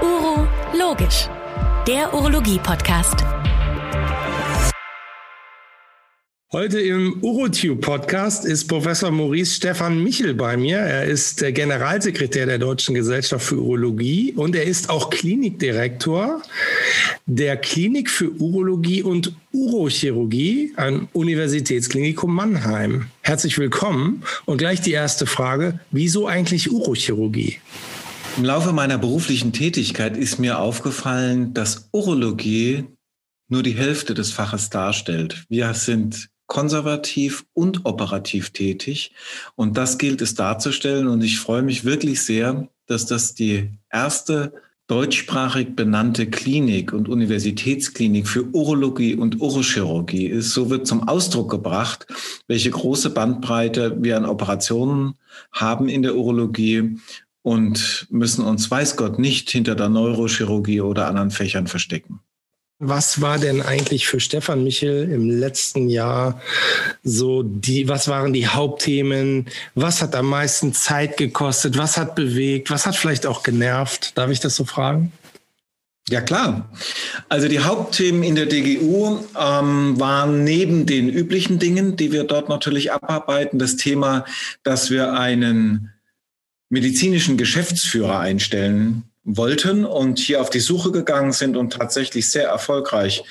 Uro 0.00 0.46
Logisch, 0.72 1.28
der 1.88 2.14
Urologie-Podcast. 2.14 3.16
Heute 6.52 6.80
im 6.80 7.18
UroTube-Podcast 7.20 8.44
ist 8.44 8.68
Professor 8.68 9.10
Maurice 9.10 9.54
Stefan 9.54 10.04
Michel 10.04 10.34
bei 10.34 10.56
mir. 10.56 10.76
Er 10.76 11.04
ist 11.04 11.40
der 11.40 11.50
Generalsekretär 11.50 12.46
der 12.46 12.58
Deutschen 12.58 12.94
Gesellschaft 12.94 13.44
für 13.44 13.56
Urologie 13.56 14.34
und 14.36 14.54
er 14.54 14.64
ist 14.64 14.88
auch 14.88 15.10
Klinikdirektor 15.10 16.42
der 17.26 17.56
Klinik 17.56 18.08
für 18.10 18.30
Urologie 18.40 19.02
und 19.02 19.34
Urochirurgie 19.52 20.74
am 20.76 21.08
Universitätsklinikum 21.12 22.32
Mannheim. 22.32 23.06
Herzlich 23.22 23.58
willkommen 23.58 24.22
und 24.44 24.58
gleich 24.58 24.80
die 24.80 24.92
erste 24.92 25.26
Frage, 25.26 25.80
wieso 25.90 26.28
eigentlich 26.28 26.70
Urochirurgie? 26.70 27.58
Im 28.38 28.44
Laufe 28.44 28.72
meiner 28.72 28.96
beruflichen 28.96 29.52
Tätigkeit 29.52 30.16
ist 30.16 30.38
mir 30.38 30.58
aufgefallen, 30.58 31.52
dass 31.52 31.90
Urologie 31.92 32.84
nur 33.48 33.62
die 33.62 33.76
Hälfte 33.76 34.14
des 34.14 34.32
Faches 34.32 34.70
darstellt. 34.70 35.44
Wir 35.50 35.74
sind 35.74 36.30
konservativ 36.46 37.44
und 37.52 37.84
operativ 37.84 38.50
tätig. 38.50 39.12
Und 39.54 39.76
das 39.76 39.98
gilt 39.98 40.22
es 40.22 40.34
darzustellen. 40.34 41.08
Und 41.08 41.22
ich 41.22 41.38
freue 41.38 41.62
mich 41.62 41.84
wirklich 41.84 42.22
sehr, 42.22 42.68
dass 42.86 43.06
das 43.06 43.34
die 43.34 43.70
erste 43.90 44.52
deutschsprachig 44.86 45.76
benannte 45.76 46.28
Klinik 46.28 46.92
und 46.92 47.08
Universitätsklinik 47.08 48.26
für 48.28 48.44
Urologie 48.54 49.14
und 49.14 49.40
Urochirurgie 49.40 50.26
ist. 50.26 50.52
So 50.52 50.70
wird 50.70 50.86
zum 50.86 51.06
Ausdruck 51.08 51.50
gebracht, 51.50 52.06
welche 52.48 52.70
große 52.70 53.10
Bandbreite 53.10 53.96
wir 54.02 54.16
an 54.16 54.26
Operationen 54.26 55.14
haben 55.52 55.88
in 55.88 56.02
der 56.02 56.16
Urologie 56.16 56.98
und 57.42 58.06
müssen 58.10 58.44
uns, 58.44 58.70
weiß 58.70 58.96
Gott, 58.96 59.18
nicht 59.18 59.50
hinter 59.50 59.74
der 59.74 59.88
Neurochirurgie 59.88 60.80
oder 60.80 61.06
anderen 61.08 61.30
Fächern 61.30 61.66
verstecken. 61.66 62.20
Was 62.84 63.20
war 63.20 63.38
denn 63.38 63.62
eigentlich 63.62 64.08
für 64.08 64.18
Stefan 64.18 64.64
Michel 64.64 65.08
im 65.08 65.30
letzten 65.30 65.88
Jahr 65.88 66.40
so 67.04 67.44
die, 67.44 67.88
was 67.88 68.08
waren 68.08 68.32
die 68.32 68.48
Hauptthemen? 68.48 69.46
Was 69.76 70.02
hat 70.02 70.16
am 70.16 70.26
meisten 70.26 70.72
Zeit 70.72 71.16
gekostet? 71.16 71.78
Was 71.78 71.96
hat 71.96 72.16
bewegt? 72.16 72.72
Was 72.72 72.84
hat 72.84 72.96
vielleicht 72.96 73.24
auch 73.24 73.44
genervt? 73.44 74.18
Darf 74.18 74.30
ich 74.30 74.40
das 74.40 74.56
so 74.56 74.64
fragen? 74.64 75.12
Ja 76.08 76.20
klar. 76.20 76.68
Also 77.28 77.46
die 77.46 77.60
Hauptthemen 77.60 78.24
in 78.24 78.34
der 78.34 78.46
DGU 78.46 79.20
ähm, 79.40 80.00
waren 80.00 80.42
neben 80.42 80.84
den 80.84 81.08
üblichen 81.08 81.60
Dingen, 81.60 81.96
die 81.96 82.10
wir 82.10 82.24
dort 82.24 82.48
natürlich 82.48 82.92
abarbeiten, 82.92 83.60
das 83.60 83.76
Thema, 83.76 84.24
dass 84.64 84.90
wir 84.90 85.12
einen 85.12 85.92
medizinischen 86.72 87.36
Geschäftsführer 87.36 88.18
einstellen 88.18 89.02
wollten 89.24 89.84
und 89.84 90.18
hier 90.18 90.40
auf 90.40 90.48
die 90.48 90.58
Suche 90.58 90.90
gegangen 90.90 91.32
sind 91.32 91.54
und 91.54 91.74
tatsächlich 91.74 92.30
sehr 92.30 92.48
erfolgreich 92.48 93.24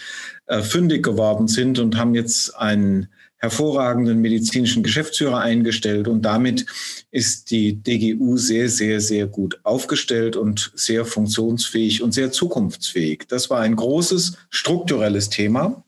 äh, 0.45 0.61
fündig 0.61 1.03
geworden 1.03 1.47
sind 1.47 1.79
und 1.79 1.97
haben 1.97 2.13
jetzt 2.13 2.55
einen 2.55 3.07
hervorragenden 3.37 4.21
medizinischen 4.21 4.83
Geschäftsführer 4.83 5.39
eingestellt 5.39 6.07
und 6.07 6.21
damit 6.21 6.67
ist 7.09 7.49
die 7.49 7.81
DGU 7.81 8.37
sehr, 8.37 8.69
sehr, 8.69 9.01
sehr 9.01 9.25
gut 9.25 9.59
aufgestellt 9.63 10.35
und 10.35 10.71
sehr 10.75 11.03
funktionsfähig 11.03 12.03
und 12.03 12.11
sehr 12.11 12.31
zukunftsfähig. 12.31 13.23
Das 13.27 13.49
war 13.49 13.61
ein 13.61 13.75
großes 13.75 14.37
strukturelles 14.51 15.29
Thema. 15.29 15.83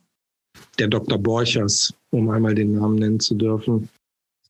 Der 0.80 0.88
Dr. 0.88 1.20
Borchers, 1.20 1.94
um 2.10 2.32
einmal 2.32 2.56
den 2.56 2.74
Namen 2.74 2.96
nennen 2.96 3.20
zu 3.20 3.36
dürfen. 3.36 3.90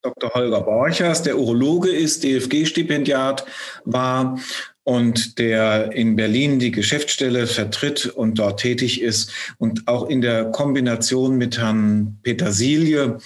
Dr. 0.04 0.34
Holger 0.34 0.62
Borchers, 0.62 1.23
der 1.23 1.40
Urologe 1.40 1.90
ist, 1.90 2.23
DFG-Stipendiat 2.23 3.46
war 3.86 4.38
und 4.84 5.40
der 5.40 5.94
in 5.94 6.18
Berlin 6.18 6.59
die 6.59 6.72
Geschäftsstelle 6.72 7.48
vertritt 7.48 8.08
und 8.08 8.38
dort 8.38 8.59
tätig 8.59 9.02
ist 9.02 9.31
und 9.58 9.88
auch 9.88 10.09
in 10.09 10.22
der 10.22 10.52
Kombination 10.52 11.38
mit 11.38 11.58
Herrn 11.58 12.19
Petersilie, 12.22 13.18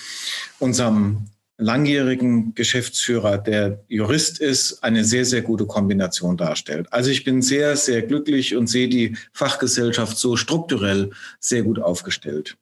unserem 0.60 1.26
langjährigen 1.58 2.54
Geschäftsführer, 2.54 3.38
der 3.38 3.84
Jurist 3.88 4.40
ist, 4.40 4.84
eine 4.84 5.04
sehr, 5.04 5.26
sehr 5.26 5.42
gute 5.42 5.66
Kombination 5.66 6.38
darstellt. 6.38 6.88
Also 6.92 7.10
ich 7.10 7.24
bin 7.24 7.42
sehr, 7.42 7.76
sehr 7.76 8.04
glücklich 8.04 8.56
und 8.56 8.68
sehe 8.68 8.88
die 8.88 9.18
Fachgesellschaft 9.34 10.18
so 10.18 10.36
strukturell 10.36 11.10
sehr 11.40 11.64
gut 11.64 11.80
aufgestellt. 11.80 12.58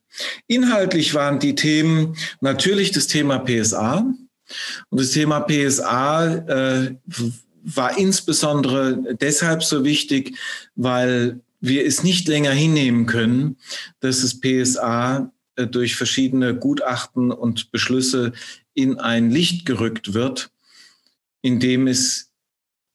Inhaltlich 0.48 1.14
waren 1.14 1.40
die 1.40 1.56
Themen 1.56 2.16
natürlich 2.40 2.92
das 2.92 3.08
Thema 3.08 3.40
PSA. 3.40 4.06
Und 4.90 5.00
das 5.00 5.12
Thema 5.12 5.42
PSA 5.42 6.36
äh, 6.36 6.96
war 7.64 7.98
insbesondere 7.98 9.16
deshalb 9.20 9.64
so 9.64 9.84
wichtig, 9.84 10.38
weil 10.76 11.42
wir 11.60 11.86
es 11.86 12.04
nicht 12.04 12.28
länger 12.28 12.52
hinnehmen 12.52 13.08
können, 13.08 13.58
dass 14.00 14.22
das 14.22 14.40
PSA 14.40 15.32
durch 15.56 15.96
verschiedene 15.96 16.56
Gutachten 16.56 17.32
und 17.32 17.72
Beschlüsse 17.72 18.34
in 18.74 19.00
ein 19.00 19.32
Licht 19.32 19.66
gerückt 19.66 20.14
wird, 20.14 20.52
in 21.42 21.60
dem 21.60 21.88
es 21.88 22.32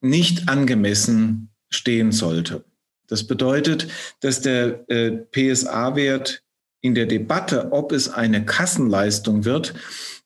nicht 0.00 0.48
angemessen 0.48 1.50
stehen 1.68 2.12
sollte. 2.12 2.64
Das 3.06 3.26
bedeutet, 3.26 3.88
dass 4.20 4.40
der 4.40 4.88
äh, 4.88 5.10
PSA-Wert 5.10 6.42
in 6.80 6.94
der 6.94 7.06
Debatte, 7.06 7.72
ob 7.72 7.92
es 7.92 8.08
eine 8.08 8.44
Kassenleistung 8.44 9.44
wird, 9.44 9.74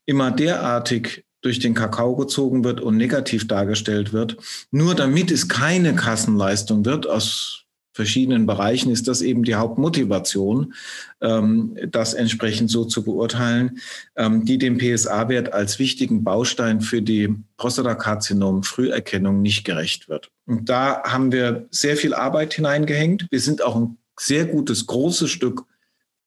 immer 0.07 0.31
derartig 0.31 1.25
durch 1.41 1.59
den 1.59 1.75
Kakao 1.75 2.17
gezogen 2.17 2.65
wird 2.65 2.81
und 2.81 2.97
negativ 2.97 3.49
dargestellt 3.49 4.13
wird. 4.13 4.37
Nur 4.71 4.95
damit 4.95 5.31
es 5.31 5.49
keine 5.49 5.95
Kassenleistung 5.95 6.85
wird, 6.85 7.07
aus 7.07 7.64
verschiedenen 7.95 8.45
Bereichen 8.45 8.91
ist 8.91 9.07
das 9.07 9.23
eben 9.23 9.45
die 9.45 9.55
Hauptmotivation, 9.55 10.75
ähm, 11.21 11.77
das 11.91 12.13
entsprechend 12.13 12.69
so 12.69 12.85
zu 12.85 13.05
beurteilen, 13.05 13.79
ähm, 14.17 14.45
die 14.45 14.59
dem 14.59 14.79
PSA-Wert 14.79 15.53
als 15.53 15.79
wichtigen 15.79 16.25
Baustein 16.25 16.81
für 16.81 17.01
die 17.01 17.33
Prostatakarzinom-Früherkennung 17.57 19.41
nicht 19.41 19.65
gerecht 19.65 20.09
wird. 20.09 20.33
Und 20.45 20.69
da 20.69 21.05
haben 21.05 21.31
wir 21.31 21.67
sehr 21.71 21.97
viel 21.97 22.15
Arbeit 22.15 22.55
hineingehängt. 22.55 23.29
Wir 23.31 23.41
sind 23.41 23.63
auch 23.63 23.77
ein 23.77 23.97
sehr 24.19 24.45
gutes, 24.47 24.87
großes 24.87 25.31
Stück 25.31 25.65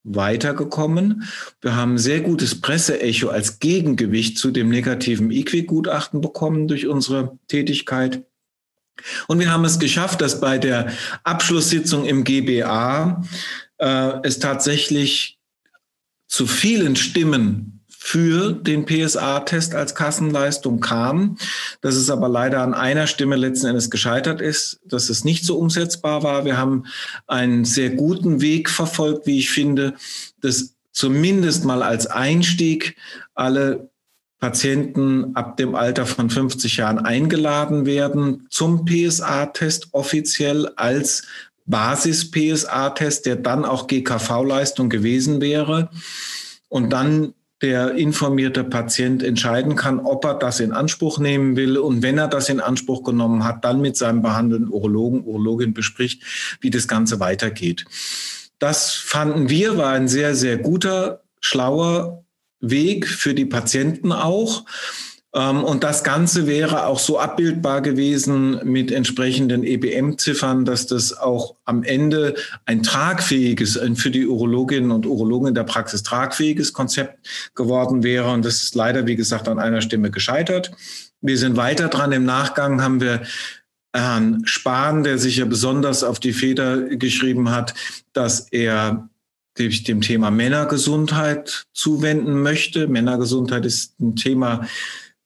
weitergekommen. 0.06 1.24
Wir 1.60 1.76
haben 1.76 1.98
sehr 1.98 2.22
gutes 2.22 2.62
Presseecho 2.62 3.28
als 3.28 3.60
Gegengewicht 3.60 4.38
zu 4.38 4.52
dem 4.52 4.70
negativen 4.70 5.32
IQWIC-Gutachten 5.32 6.22
bekommen 6.22 6.70
durch 6.70 6.88
unsere 6.88 7.38
Tätigkeit. 7.50 8.24
Und 9.28 9.40
wir 9.40 9.52
haben 9.52 9.66
es 9.66 9.80
geschafft, 9.80 10.22
dass 10.22 10.40
bei 10.40 10.58
der 10.58 10.92
Abschlusssitzung 11.24 12.06
im 12.06 12.24
GBA 12.24 13.24
äh, 13.78 14.12
es 14.24 14.40
tatsächlich 14.40 15.38
zu 16.28 16.46
vielen 16.46 16.96
Stimmen 16.96 17.78
für 18.08 18.54
den 18.54 18.86
PSA-Test 18.86 19.76
als 19.76 19.94
Kassenleistung 19.94 20.80
kam, 20.80 21.38
dass 21.82 21.96
es 21.96 22.10
aber 22.10 22.30
leider 22.30 22.62
an 22.62 22.74
einer 22.74 23.06
Stimme 23.06 23.36
letzten 23.36 23.68
Endes 23.68 23.90
gescheitert 23.90 24.40
ist, 24.40 24.80
dass 24.86 25.10
es 25.10 25.26
nicht 25.26 25.44
so 25.44 25.58
umsetzbar 25.58 26.24
war. 26.24 26.46
Wir 26.46 26.58
haben 26.58 26.86
einen 27.28 27.66
sehr 27.66 27.90
guten 27.90 28.40
Weg 28.40 28.70
verfolgt, 28.70 29.28
wie 29.28 29.40
ich 29.40 29.50
finde, 29.50 29.94
dass 30.42 30.76
zumindest 30.94 31.66
mal 31.66 31.84
als 31.84 32.08
Einstieg 32.08 32.96
alle 33.36 33.90
Patienten 34.40 35.36
ab 35.36 35.58
dem 35.58 35.74
Alter 35.74 36.06
von 36.06 36.30
50 36.30 36.78
Jahren 36.78 37.00
eingeladen 37.00 37.86
werden 37.86 38.48
zum 38.50 38.86
PSA-Test 38.86 39.90
offiziell 39.94 40.68
als 40.76 41.24
Basis-PSA-Test, 41.66 43.26
der 43.26 43.38
dann 43.38 43.66
auch 43.66 43.88
GKV-Leistung 43.88 44.90
gewesen 44.90 45.42
wäre. 45.42 45.90
Und 46.70 46.92
dann 46.94 47.34
der 47.62 47.96
informierte 47.96 48.64
Patient 48.64 49.24
entscheiden 49.24 49.76
kann, 49.76 50.00
ob 50.00 50.24
er 50.26 50.36
das 50.36 50.60
in 50.60 50.72
Anspruch 50.72 51.18
nehmen 51.18 51.56
will. 51.56 51.78
Und 51.78 52.04
wenn 52.04 52.20
er 52.20 52.28
das 52.28 52.50
in 52.50 52.60
Anspruch 52.60 53.04
genommen 53.04 53.44
hat, 53.44 53.66
dann 53.66 53.82
mit 53.82 53.98
seinem 53.98 54.22
behandelnden 54.22 54.72
Urologen, 54.72 55.24
Urologin 55.24 55.74
bespricht, 55.74 56.58
wie 56.62 56.70
das 56.70 56.88
Ganze 56.88 57.20
weitergeht. 57.20 57.86
Das 58.60 58.94
fanden 58.94 59.50
wir 59.50 59.78
war 59.78 59.94
ein 59.94 60.08
sehr, 60.08 60.36
sehr 60.36 60.58
guter, 60.58 61.22
schlauer 61.40 62.24
Weg 62.60 63.08
für 63.08 63.34
die 63.34 63.46
Patienten 63.46 64.12
auch. 64.12 64.66
Ähm, 65.34 65.64
und 65.64 65.84
das 65.84 66.04
Ganze 66.04 66.48
wäre 66.48 66.88
auch 66.88 67.00
so 67.00 67.20
abbildbar 67.20 67.82
gewesen 67.82 68.60
mit 68.64 68.92
entsprechenden 68.92 69.64
EBM-Ziffern, 69.64 70.66
dass 70.66 70.88
das 70.88 71.18
auch 71.18 71.56
am 71.66 71.84
Ende 71.84 72.36
ein 72.66 72.82
tragfähiges, 72.84 73.78
ein 73.78 73.96
für 73.96 74.10
die 74.10 74.26
Urologinnen 74.26 74.92
und 74.92 75.06
Urologen 75.06 75.50
in 75.50 75.56
der 75.56 75.64
Praxis 75.64 76.04
tragfähiges 76.04 76.74
Konzept 76.74 77.20
geworden 77.56 78.04
wäre. 78.04 78.32
Und 78.32 78.46
das 78.46 78.64
ist 78.64 78.76
leider, 78.76 79.06
wie 79.06 79.16
gesagt, 79.16 79.48
an 79.48 79.60
einer 79.60 79.82
Stimme 79.82 80.12
gescheitert. 80.12 80.72
Wir 81.22 81.38
sind 81.38 81.58
weiter 81.58 81.90
dran. 81.90 82.12
Im 82.12 82.26
Nachgang 82.26 82.82
haben 82.82 83.02
wir 83.02 83.22
Herrn 83.94 84.42
Spahn, 84.46 85.04
der 85.04 85.18
sich 85.18 85.38
ja 85.38 85.46
besonders 85.46 86.04
auf 86.04 86.20
die 86.20 86.34
Feder 86.34 86.82
geschrieben 86.82 87.52
hat, 87.52 87.74
dass 88.14 88.48
er 88.52 89.10
sich 89.58 89.84
dem 89.84 90.02
Thema 90.02 90.32
Männergesundheit 90.32 91.66
zuwenden 91.74 92.42
möchte. 92.42 92.88
Männergesundheit 92.88 93.66
ist 93.66 94.00
ein 94.00 94.16
Thema, 94.16 94.68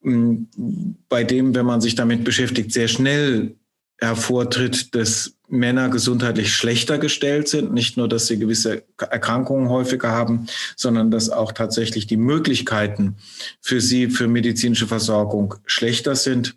bei 0.01 1.23
dem, 1.23 1.53
wenn 1.53 1.65
man 1.65 1.81
sich 1.81 1.95
damit 1.95 2.23
beschäftigt, 2.23 2.71
sehr 2.71 2.87
schnell 2.87 3.55
hervortritt, 3.99 4.95
dass 4.95 5.35
Männer 5.47 5.89
gesundheitlich 5.89 6.53
schlechter 6.53 6.97
gestellt 6.97 7.47
sind. 7.47 7.71
Nicht 7.73 7.97
nur, 7.97 8.07
dass 8.07 8.27
sie 8.27 8.39
gewisse 8.39 8.83
Erkrankungen 8.97 9.69
häufiger 9.69 10.09
haben, 10.09 10.47
sondern 10.75 11.11
dass 11.11 11.29
auch 11.29 11.51
tatsächlich 11.51 12.07
die 12.07 12.17
Möglichkeiten 12.17 13.17
für 13.59 13.79
sie, 13.79 14.09
für 14.09 14.27
medizinische 14.27 14.87
Versorgung 14.87 15.55
schlechter 15.65 16.15
sind 16.15 16.55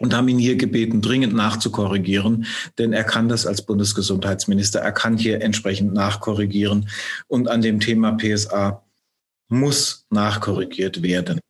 und 0.00 0.14
haben 0.14 0.28
ihn 0.28 0.38
hier 0.38 0.56
gebeten, 0.56 1.00
dringend 1.02 1.34
nachzukorrigieren, 1.34 2.46
denn 2.78 2.92
er 2.92 3.04
kann 3.04 3.28
das 3.28 3.46
als 3.46 3.62
Bundesgesundheitsminister, 3.62 4.80
er 4.80 4.92
kann 4.92 5.16
hier 5.16 5.42
entsprechend 5.42 5.92
nachkorrigieren 5.92 6.88
und 7.28 7.48
an 7.48 7.62
dem 7.62 7.78
Thema 7.78 8.12
PSA 8.12 8.82
muss 9.48 10.06
nachkorrigiert 10.10 11.02
werden. 11.02 11.40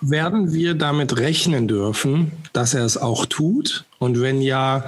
Werden 0.00 0.54
wir 0.54 0.74
damit 0.74 1.18
rechnen 1.18 1.68
dürfen, 1.68 2.32
dass 2.54 2.72
er 2.72 2.84
es 2.84 2.96
auch 2.96 3.26
tut? 3.26 3.84
Und 3.98 4.20
wenn 4.20 4.40
ja, 4.40 4.86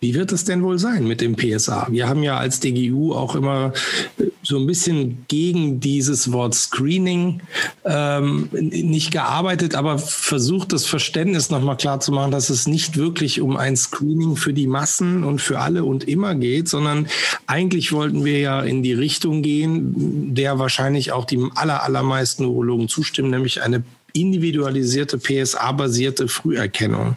wie 0.00 0.14
wird 0.14 0.32
es 0.32 0.44
denn 0.44 0.62
wohl 0.62 0.78
sein 0.78 1.06
mit 1.06 1.20
dem 1.20 1.36
PSA? 1.36 1.88
Wir 1.90 2.08
haben 2.08 2.22
ja 2.22 2.38
als 2.38 2.58
DGU 2.58 3.12
auch 3.12 3.34
immer 3.34 3.74
so 4.42 4.58
ein 4.58 4.66
bisschen 4.66 5.26
gegen 5.28 5.80
dieses 5.80 6.32
Wort 6.32 6.54
Screening 6.54 7.42
ähm, 7.84 8.48
nicht 8.50 9.10
gearbeitet, 9.10 9.74
aber 9.74 9.98
versucht 9.98 10.72
das 10.72 10.86
Verständnis 10.86 11.50
nochmal 11.50 11.76
klar 11.76 12.00
zu 12.00 12.10
machen, 12.10 12.30
dass 12.30 12.48
es 12.48 12.66
nicht 12.66 12.96
wirklich 12.96 13.42
um 13.42 13.56
ein 13.58 13.76
Screening 13.76 14.36
für 14.36 14.54
die 14.54 14.66
Massen 14.66 15.24
und 15.24 15.42
für 15.42 15.60
alle 15.60 15.84
und 15.84 16.08
immer 16.08 16.34
geht, 16.34 16.68
sondern 16.68 17.06
eigentlich 17.46 17.92
wollten 17.92 18.24
wir 18.24 18.38
ja 18.38 18.62
in 18.62 18.82
die 18.82 18.94
Richtung 18.94 19.42
gehen, 19.42 20.34
der 20.34 20.58
wahrscheinlich 20.58 21.12
auch 21.12 21.26
die 21.26 21.38
aller, 21.54 21.82
allermeisten 21.82 22.46
Urologen 22.46 22.88
zustimmen, 22.88 23.30
nämlich 23.30 23.62
eine 23.62 23.84
individualisierte 24.12 25.18
PSA-basierte 25.18 26.28
Früherkennung. 26.28 27.16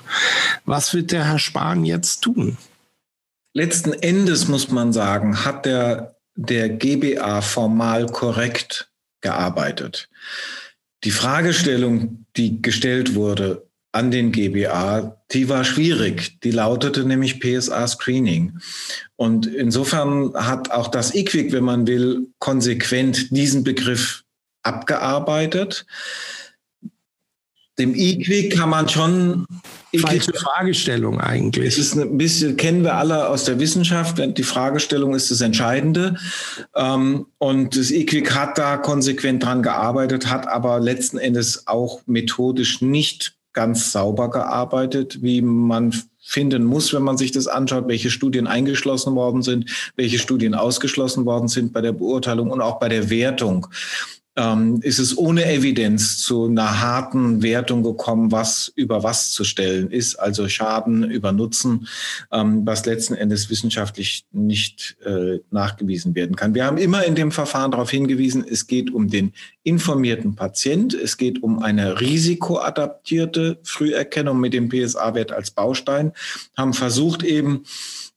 Was 0.66 0.94
wird 0.94 1.12
der 1.12 1.26
Herr 1.26 1.40
Spahn 1.40 1.86
jetzt 1.86 2.22
tun? 2.22 2.58
Letzten 3.54 3.94
Endes 3.94 4.48
muss 4.48 4.70
man 4.72 4.94
sagen, 4.94 5.44
hat 5.46 5.66
der, 5.66 6.16
der 6.36 6.70
GBA 6.70 7.42
formal 7.42 8.06
korrekt 8.06 8.90
gearbeitet. 9.22 10.10
Die 11.04 11.12
Fragestellung, 11.12 12.26
die 12.38 12.62
gestellt 12.62 13.16
wurde 13.16 13.68
an 13.92 14.10
den 14.10 14.32
GBA, 14.32 15.22
die 15.32 15.50
war 15.50 15.66
schwierig. 15.66 16.40
Die 16.42 16.52
lautete 16.52 17.04
nämlich 17.04 17.42
PSA 17.42 17.88
Screening. 17.88 18.60
Und 19.18 19.48
insofern 19.48 20.34
hat 20.34 20.72
auch 20.72 20.88
das 20.88 21.14
IQWIC, 21.14 21.52
wenn 21.52 21.64
man 21.64 21.88
will, 21.88 22.28
konsequent 22.40 23.36
diesen 23.36 23.64
Begriff 23.64 24.24
abgearbeitet 24.64 25.86
dem 27.82 27.96
E-Quick 27.96 28.58
kann 28.58 28.70
man 28.70 28.88
schon. 28.88 29.46
Falsche 30.00 30.34
Fragestellung 30.34 31.20
eigentlich. 31.20 31.68
Es 31.68 31.78
ist 31.78 31.98
ein 31.98 32.18
bisschen, 32.18 32.56
kennen 32.56 32.84
wir 32.84 32.96
alle 32.96 33.28
aus 33.28 33.44
der 33.44 33.60
Wissenschaft. 33.60 34.22
Die 34.38 34.44
Fragestellung 34.44 35.14
ist 35.14 35.32
das 35.32 35.42
Entscheidende. 35.42 36.16
Ähm, 36.76 37.26
und 37.40 37.76
das 37.76 37.92
E-Quick 37.92 38.34
hat 38.34 38.58
da 38.58 38.78
konsequent 38.78 39.44
dran 39.44 39.62
gearbeitet, 39.62 40.30
hat 40.30 40.48
aber 40.48 40.80
letzten 40.80 41.18
Endes 41.18 41.68
auch 41.68 42.02
methodisch 42.06 42.82
nicht 42.82 43.36
ganz 43.52 43.92
sauber 43.92 44.30
gearbeitet, 44.30 45.22
wie 45.22 45.42
man 45.42 45.94
finden 46.24 46.64
muss, 46.64 46.94
wenn 46.94 47.04
man 47.04 47.18
sich 47.18 47.34
das 47.34 47.48
anschaut, 47.48 47.90
welche 47.90 48.10
Studien 48.10 48.48
eingeschlossen 48.48 49.16
worden 49.16 49.42
sind, 49.42 49.92
welche 49.98 50.20
Studien 50.20 50.54
ausgeschlossen 50.54 51.26
worden 51.26 51.50
sind 51.50 51.74
bei 51.74 51.82
der 51.82 51.92
Beurteilung 51.92 52.52
und 52.52 52.62
auch 52.62 52.80
bei 52.80 52.88
der 52.88 53.10
Wertung 53.10 53.68
ähm, 54.42 54.80
ist 54.82 54.98
es 54.98 55.18
ohne 55.18 55.46
Evidenz 55.46 56.18
zu 56.18 56.46
einer 56.46 56.82
harten 56.82 57.44
Wertung 57.44 57.84
gekommen, 57.84 58.32
was 58.32 58.72
über 58.76 59.04
was 59.04 59.32
zu 59.32 59.44
stellen 59.44 59.92
ist, 59.92 60.16
also 60.16 60.48
Schaden 60.48 61.10
über 61.10 61.32
Nutzen, 61.32 61.88
ähm, 62.32 62.66
was 62.66 62.86
letzten 62.86 63.14
Endes 63.14 63.50
wissenschaftlich 63.50 64.26
nicht 64.32 64.98
äh, 65.06 65.40
nachgewiesen 65.52 66.16
werden 66.16 66.36
kann. 66.36 66.56
Wir 66.56 66.66
haben 66.66 66.78
immer 66.78 67.06
in 67.06 67.16
dem 67.16 67.32
Verfahren 67.32 67.72
darauf 67.72 67.92
hingewiesen, 67.92 68.44
es 68.50 68.66
geht 68.66 68.92
um 68.92 69.10
den 69.10 69.34
informierten 69.64 70.36
Patient, 70.36 70.94
es 70.96 71.18
geht 71.18 71.44
um 71.44 71.62
eine 71.62 72.02
risikoadaptierte 72.02 73.60
Früherkennung 73.64 74.40
mit 74.40 74.54
dem 74.54 74.70
PSA-Wert 74.70 75.32
als 75.32 75.52
Baustein, 75.52 76.14
haben 76.58 76.74
versucht 76.74 77.22
eben 77.22 77.64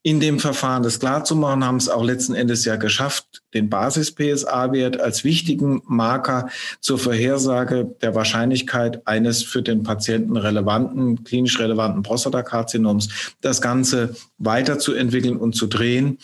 in 0.06 0.20
dem 0.20 0.38
Verfahren 0.38 0.82
das 0.82 1.00
klarzumachen, 1.00 1.64
haben 1.64 1.78
es 1.78 1.88
auch 1.88 2.04
letzten 2.04 2.34
Endes 2.34 2.66
ja 2.66 2.76
geschafft, 2.76 3.42
den 3.54 3.70
Basis-PSA-Wert 3.70 5.00
als 5.00 5.24
wichtigen 5.24 5.80
Marker 5.86 6.50
zur 6.80 6.98
Vorhersage 6.98 7.96
der 8.02 8.14
Wahrscheinlichkeit 8.14 9.06
eines 9.06 9.42
für 9.42 9.62
den 9.62 9.82
Patienten 9.82 10.36
relevanten, 10.36 11.24
klinisch 11.24 11.58
relevanten 11.58 12.02
Prostatakarzinoms, 12.02 13.08
das 13.40 13.62
Ganze 13.62 14.14
weiterzuentwickeln 14.36 15.38
und 15.38 15.56
zu 15.56 15.68
drehen, 15.68 16.18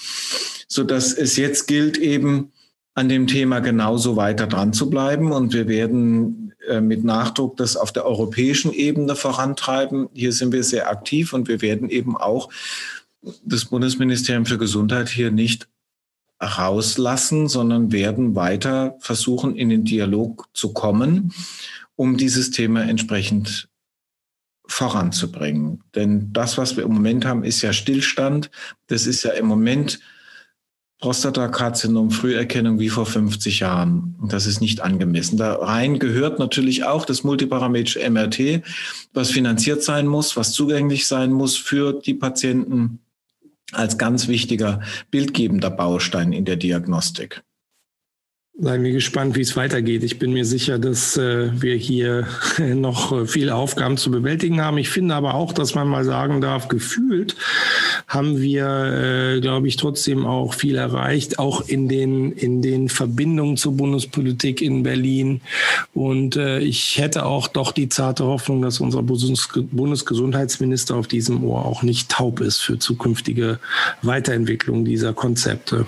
so 0.68 0.84
dass 0.84 1.14
es 1.14 1.38
jetzt 1.38 1.66
gilt, 1.66 1.96
eben 1.96 2.52
an 2.92 3.08
dem 3.08 3.26
Thema 3.28 3.60
genauso 3.60 4.14
weiter 4.14 4.46
dran 4.46 4.74
zu 4.74 4.90
bleiben. 4.90 5.32
Und 5.32 5.54
wir 5.54 5.68
werden 5.68 6.52
äh, 6.68 6.82
mit 6.82 7.02
Nachdruck 7.02 7.56
das 7.56 7.78
auf 7.78 7.92
der 7.92 8.04
europäischen 8.04 8.74
Ebene 8.74 9.16
vorantreiben. 9.16 10.10
Hier 10.12 10.32
sind 10.32 10.52
wir 10.52 10.64
sehr 10.64 10.90
aktiv 10.90 11.32
und 11.32 11.48
wir 11.48 11.62
werden 11.62 11.88
eben 11.88 12.14
auch 12.14 12.50
das 13.44 13.66
Bundesministerium 13.66 14.46
für 14.46 14.58
Gesundheit 14.58 15.08
hier 15.08 15.30
nicht 15.30 15.68
rauslassen, 16.42 17.48
sondern 17.48 17.92
werden 17.92 18.34
weiter 18.34 18.96
versuchen, 19.00 19.56
in 19.56 19.68
den 19.68 19.84
Dialog 19.84 20.48
zu 20.54 20.72
kommen, 20.72 21.32
um 21.96 22.16
dieses 22.16 22.50
Thema 22.50 22.82
entsprechend 22.82 23.68
voranzubringen. 24.66 25.82
Denn 25.94 26.32
das, 26.32 26.56
was 26.56 26.76
wir 26.76 26.84
im 26.84 26.92
Moment 26.92 27.26
haben, 27.26 27.44
ist 27.44 27.60
ja 27.60 27.72
Stillstand. 27.72 28.50
Das 28.86 29.06
ist 29.06 29.22
ja 29.22 29.32
im 29.32 29.46
Moment 29.46 30.00
Prostatakarzinom 31.00 32.10
Früherkennung 32.10 32.78
wie 32.78 32.90
vor 32.90 33.06
50 33.06 33.60
Jahren. 33.60 34.16
Und 34.20 34.32
das 34.32 34.46
ist 34.46 34.60
nicht 34.60 34.80
angemessen. 34.80 35.38
Da 35.38 35.54
rein 35.54 35.98
gehört 35.98 36.38
natürlich 36.38 36.84
auch 36.84 37.04
das 37.04 37.24
multiparametrische 37.24 38.08
MRT, 38.08 38.62
was 39.12 39.30
finanziert 39.30 39.82
sein 39.82 40.06
muss, 40.06 40.36
was 40.36 40.52
zugänglich 40.52 41.06
sein 41.06 41.32
muss 41.32 41.56
für 41.56 41.94
die 41.94 42.14
Patienten 42.14 43.00
als 43.72 43.98
ganz 43.98 44.28
wichtiger 44.28 44.80
bildgebender 45.10 45.70
Baustein 45.70 46.32
in 46.32 46.44
der 46.44 46.56
Diagnostik. 46.56 47.42
Seien 48.62 48.84
wir 48.84 48.92
gespannt, 48.92 49.36
wie 49.36 49.40
es 49.40 49.56
weitergeht. 49.56 50.04
Ich 50.04 50.18
bin 50.18 50.34
mir 50.34 50.44
sicher, 50.44 50.78
dass 50.78 51.16
äh, 51.16 51.50
wir 51.62 51.76
hier 51.76 52.26
noch 52.58 53.10
äh, 53.10 53.26
viele 53.26 53.54
Aufgaben 53.54 53.96
zu 53.96 54.10
bewältigen 54.10 54.60
haben. 54.60 54.76
Ich 54.76 54.90
finde 54.90 55.14
aber 55.14 55.32
auch, 55.32 55.54
dass 55.54 55.74
man 55.74 55.88
mal 55.88 56.04
sagen 56.04 56.42
darf, 56.42 56.68
gefühlt 56.68 57.36
haben 58.06 58.42
wir, 58.42 58.66
äh, 58.66 59.40
glaube 59.40 59.66
ich, 59.66 59.78
trotzdem 59.78 60.26
auch 60.26 60.52
viel 60.52 60.76
erreicht, 60.76 61.38
auch 61.38 61.66
in 61.68 61.88
den, 61.88 62.32
in 62.32 62.60
den 62.60 62.90
Verbindungen 62.90 63.56
zur 63.56 63.78
Bundespolitik 63.78 64.60
in 64.60 64.82
Berlin. 64.82 65.40
Und 65.94 66.36
äh, 66.36 66.58
ich 66.58 66.98
hätte 66.98 67.24
auch 67.24 67.48
doch 67.48 67.72
die 67.72 67.88
zarte 67.88 68.24
Hoffnung, 68.24 68.60
dass 68.60 68.78
unser 68.78 69.02
Bundesgesundheitsminister 69.02 70.96
auf 70.96 71.08
diesem 71.08 71.42
Ohr 71.44 71.64
auch 71.64 71.82
nicht 71.82 72.10
taub 72.10 72.40
ist 72.40 72.58
für 72.58 72.78
zukünftige 72.78 73.58
Weiterentwicklung 74.02 74.84
dieser 74.84 75.14
Konzepte. 75.14 75.86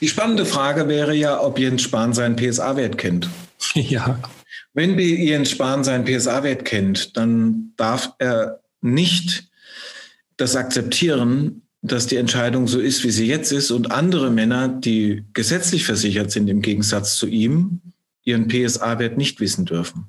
Die 0.00 0.08
spannende 0.08 0.44
Frage 0.44 0.88
wäre 0.88 1.14
ja, 1.14 1.40
ob 1.40 1.58
Jens 1.58 1.82
Spahn 1.82 2.12
seinen 2.12 2.36
PSA-Wert 2.36 2.98
kennt. 2.98 3.28
Ja. 3.74 4.20
Wenn 4.74 4.98
Jens 4.98 5.50
Spahn 5.50 5.84
seinen 5.84 6.04
PSA-Wert 6.04 6.66
kennt, 6.66 7.16
dann 7.16 7.72
darf 7.76 8.12
er 8.18 8.60
nicht 8.82 9.48
das 10.36 10.54
akzeptieren, 10.54 11.62
dass 11.80 12.06
die 12.06 12.16
Entscheidung 12.16 12.68
so 12.68 12.78
ist, 12.78 13.04
wie 13.04 13.10
sie 13.10 13.26
jetzt 13.26 13.52
ist 13.52 13.70
und 13.70 13.90
andere 13.90 14.30
Männer, 14.30 14.68
die 14.68 15.24
gesetzlich 15.32 15.84
versichert 15.84 16.30
sind 16.30 16.48
im 16.48 16.60
Gegensatz 16.60 17.16
zu 17.16 17.26
ihm, 17.26 17.80
ihren 18.24 18.48
PSA-Wert 18.48 19.16
nicht 19.16 19.40
wissen 19.40 19.64
dürfen. 19.64 20.08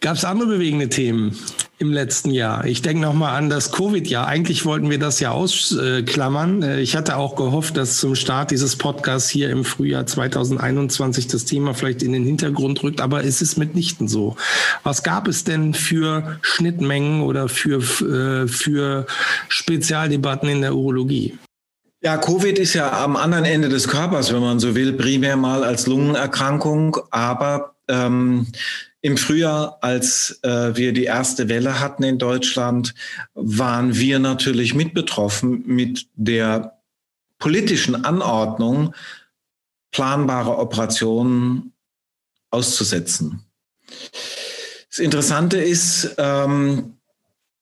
Gab 0.00 0.16
es 0.16 0.24
andere 0.26 0.48
bewegende 0.48 0.90
Themen 0.90 1.38
im 1.78 1.90
letzten 1.90 2.30
Jahr? 2.30 2.66
Ich 2.66 2.82
denke 2.82 3.00
nochmal 3.00 3.34
an 3.34 3.48
das 3.48 3.72
Covid-Jahr. 3.72 4.26
Eigentlich 4.26 4.66
wollten 4.66 4.90
wir 4.90 4.98
das 4.98 5.20
ja 5.20 5.30
ausklammern. 5.30 6.62
Äh, 6.62 6.80
ich 6.80 6.96
hatte 6.96 7.16
auch 7.16 7.34
gehofft, 7.34 7.78
dass 7.78 7.96
zum 7.96 8.14
Start 8.14 8.50
dieses 8.50 8.76
Podcasts 8.76 9.30
hier 9.30 9.48
im 9.48 9.64
Frühjahr 9.64 10.06
2021 10.06 11.28
das 11.28 11.46
Thema 11.46 11.72
vielleicht 11.72 12.02
in 12.02 12.12
den 12.12 12.24
Hintergrund 12.24 12.82
rückt, 12.82 13.00
aber 13.00 13.24
es 13.24 13.40
ist 13.40 13.56
mitnichten 13.56 14.06
so. 14.06 14.36
Was 14.82 15.02
gab 15.02 15.28
es 15.28 15.44
denn 15.44 15.72
für 15.72 16.38
Schnittmengen 16.42 17.22
oder 17.22 17.48
für, 17.48 17.78
äh, 17.78 18.48
für 18.48 19.06
Spezialdebatten 19.48 20.48
in 20.50 20.60
der 20.60 20.74
Urologie? 20.74 21.38
Ja, 22.02 22.18
Covid 22.18 22.58
ist 22.58 22.74
ja 22.74 23.02
am 23.02 23.16
anderen 23.16 23.46
Ende 23.46 23.70
des 23.70 23.88
Körpers, 23.88 24.30
wenn 24.32 24.40
man 24.40 24.60
so 24.60 24.74
will, 24.74 24.92
primär 24.92 25.36
mal 25.36 25.64
als 25.64 25.86
Lungenerkrankung, 25.86 26.98
aber 27.10 27.74
ähm, 27.88 28.46
im 29.06 29.16
Frühjahr, 29.16 29.78
als 29.82 30.40
äh, 30.42 30.74
wir 30.74 30.92
die 30.92 31.04
erste 31.04 31.48
Welle 31.48 31.78
hatten 31.78 32.02
in 32.02 32.18
Deutschland, 32.18 32.92
waren 33.34 33.94
wir 33.94 34.18
natürlich 34.18 34.74
mit 34.74 34.94
betroffen 34.94 35.62
mit 35.64 36.08
der 36.16 36.80
politischen 37.38 38.04
Anordnung, 38.04 38.96
planbare 39.92 40.58
Operationen 40.58 41.72
auszusetzen. 42.50 43.44
Das 44.90 44.98
Interessante 44.98 45.58
ist, 45.58 46.16
ähm, 46.18 46.96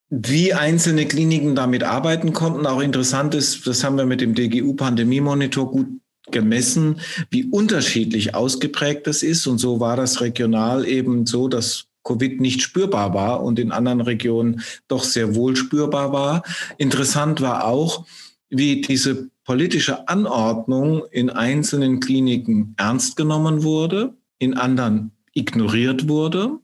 wie 0.09 0.55
einzelne 0.55 1.05
Kliniken 1.07 1.55
damit 1.55 1.83
arbeiten 1.83 2.33
konnten. 2.33 2.67
Auch 2.67 2.81
interessant 2.81 3.35
ist, 3.35 3.67
das 3.67 3.85
haben 3.85 3.99
wir 3.99 4.07
mit 4.07 4.23
dem 4.23 4.35
DGU-Pandemie-Monitor 4.35 5.71
gut 5.71 5.89
gemessen, 6.31 7.01
wie 7.31 7.45
unterschiedlich 7.45 8.35
ausgeprägt 8.35 9.07
das 9.07 9.23
ist. 9.23 9.47
Und 9.47 9.59
so 9.59 9.81
war 9.81 9.97
das 9.97 10.21
regional 10.21 10.87
eben 10.87 11.27
so, 11.27 11.49
dass 11.49 11.87
Covid 12.05 12.41
nicht 12.41 12.63
spürbar 12.63 13.15
war 13.15 13.43
und 13.43 13.59
in 13.59 13.73
anderen 13.73 14.01
Regionen 14.01 14.63
doch 14.89 15.05
sehr 15.05 15.35
wohl 15.35 15.57
spürbar 15.57 16.13
war. 16.13 16.43
Interessant 16.77 17.41
war 17.41 17.65
auch, 17.67 18.07
wie 18.51 18.81
diese 18.81 19.31
politische 19.45 20.09
Anordnung 20.09 21.05
in 21.11 21.31
einzelnen 21.31 22.01
Kliniken 22.01 22.75
ernst 22.77 23.17
genommen 23.17 23.63
wurde, 23.63 24.15
in 24.39 24.55
anderen 24.55 25.13
ignoriert 25.33 26.09
wurde. 26.09 26.59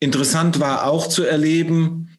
Interessant 0.00 0.58
war 0.60 0.86
auch 0.86 1.08
zu 1.08 1.24
erleben, 1.24 2.16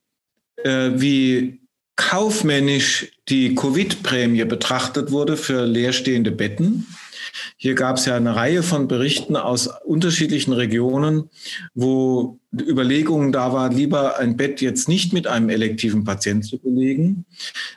äh, 0.58 0.92
wie 0.96 1.61
kaufmännisch 2.02 3.12
die 3.30 3.54
Covid-Prämie 3.54 4.44
betrachtet 4.46 5.12
wurde 5.12 5.38
für 5.38 5.66
leerstehende 5.66 6.32
Betten. 6.32 6.88
Hier 7.58 7.76
gab 7.76 7.98
es 7.98 8.06
ja 8.06 8.16
eine 8.16 8.36
Reihe 8.36 8.64
von 8.64 8.88
Berichten 8.88 9.36
aus 9.36 9.70
unterschiedlichen 9.86 10.52
Regionen, 10.52 11.30
wo 11.76 12.40
Überlegungen 12.54 13.32
da 13.32 13.54
war, 13.54 13.70
lieber 13.70 14.20
ein 14.20 14.36
Bett 14.36 14.60
jetzt 14.60 14.90
nicht 14.90 15.14
mit 15.14 15.26
einem 15.26 15.50
elektiven 15.50 16.04
Patienten 16.04 16.44
zu 16.44 16.60
belegen. 16.60 17.26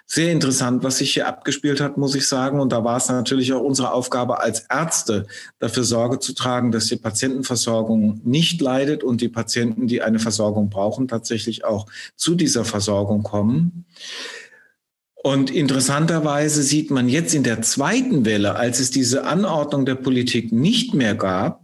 Sehr 0.04 0.32
interessant, 0.32 0.82
was 0.82 0.98
sich 0.98 1.14
hier 1.14 1.28
abgespielt 1.28 1.80
hat, 1.80 1.96
muss 1.96 2.16
ich 2.16 2.26
sagen. 2.26 2.58
Und 2.58 2.72
da 2.72 2.82
war 2.82 2.96
es 2.96 3.08
natürlich 3.08 3.52
auch 3.52 3.62
unsere 3.62 3.92
Aufgabe 3.92 4.40
als 4.40 4.66
Ärzte, 4.68 5.26
dafür 5.60 5.84
Sorge 5.84 6.18
zu 6.18 6.34
tragen, 6.34 6.72
dass 6.72 6.86
die 6.86 6.96
Patientenversorgung 6.96 8.20
nicht 8.24 8.60
leidet 8.60 9.04
und 9.04 9.20
die 9.20 9.28
Patienten, 9.28 9.86
die 9.86 10.02
eine 10.02 10.18
Versorgung 10.18 10.70
brauchen, 10.70 11.06
tatsächlich 11.06 11.64
auch 11.64 11.86
zu 12.16 12.34
dieser 12.34 12.64
Versorgung 12.64 13.22
kommen. 13.22 13.84
Und 15.22 15.50
interessanterweise 15.50 16.62
sieht 16.62 16.90
man 16.90 17.08
jetzt 17.08 17.34
in 17.34 17.44
der 17.44 17.62
zweiten 17.62 18.24
Welle, 18.26 18.56
als 18.56 18.80
es 18.80 18.90
diese 18.90 19.24
Anordnung 19.24 19.86
der 19.86 19.94
Politik 19.94 20.52
nicht 20.52 20.92
mehr 20.94 21.14
gab, 21.14 21.63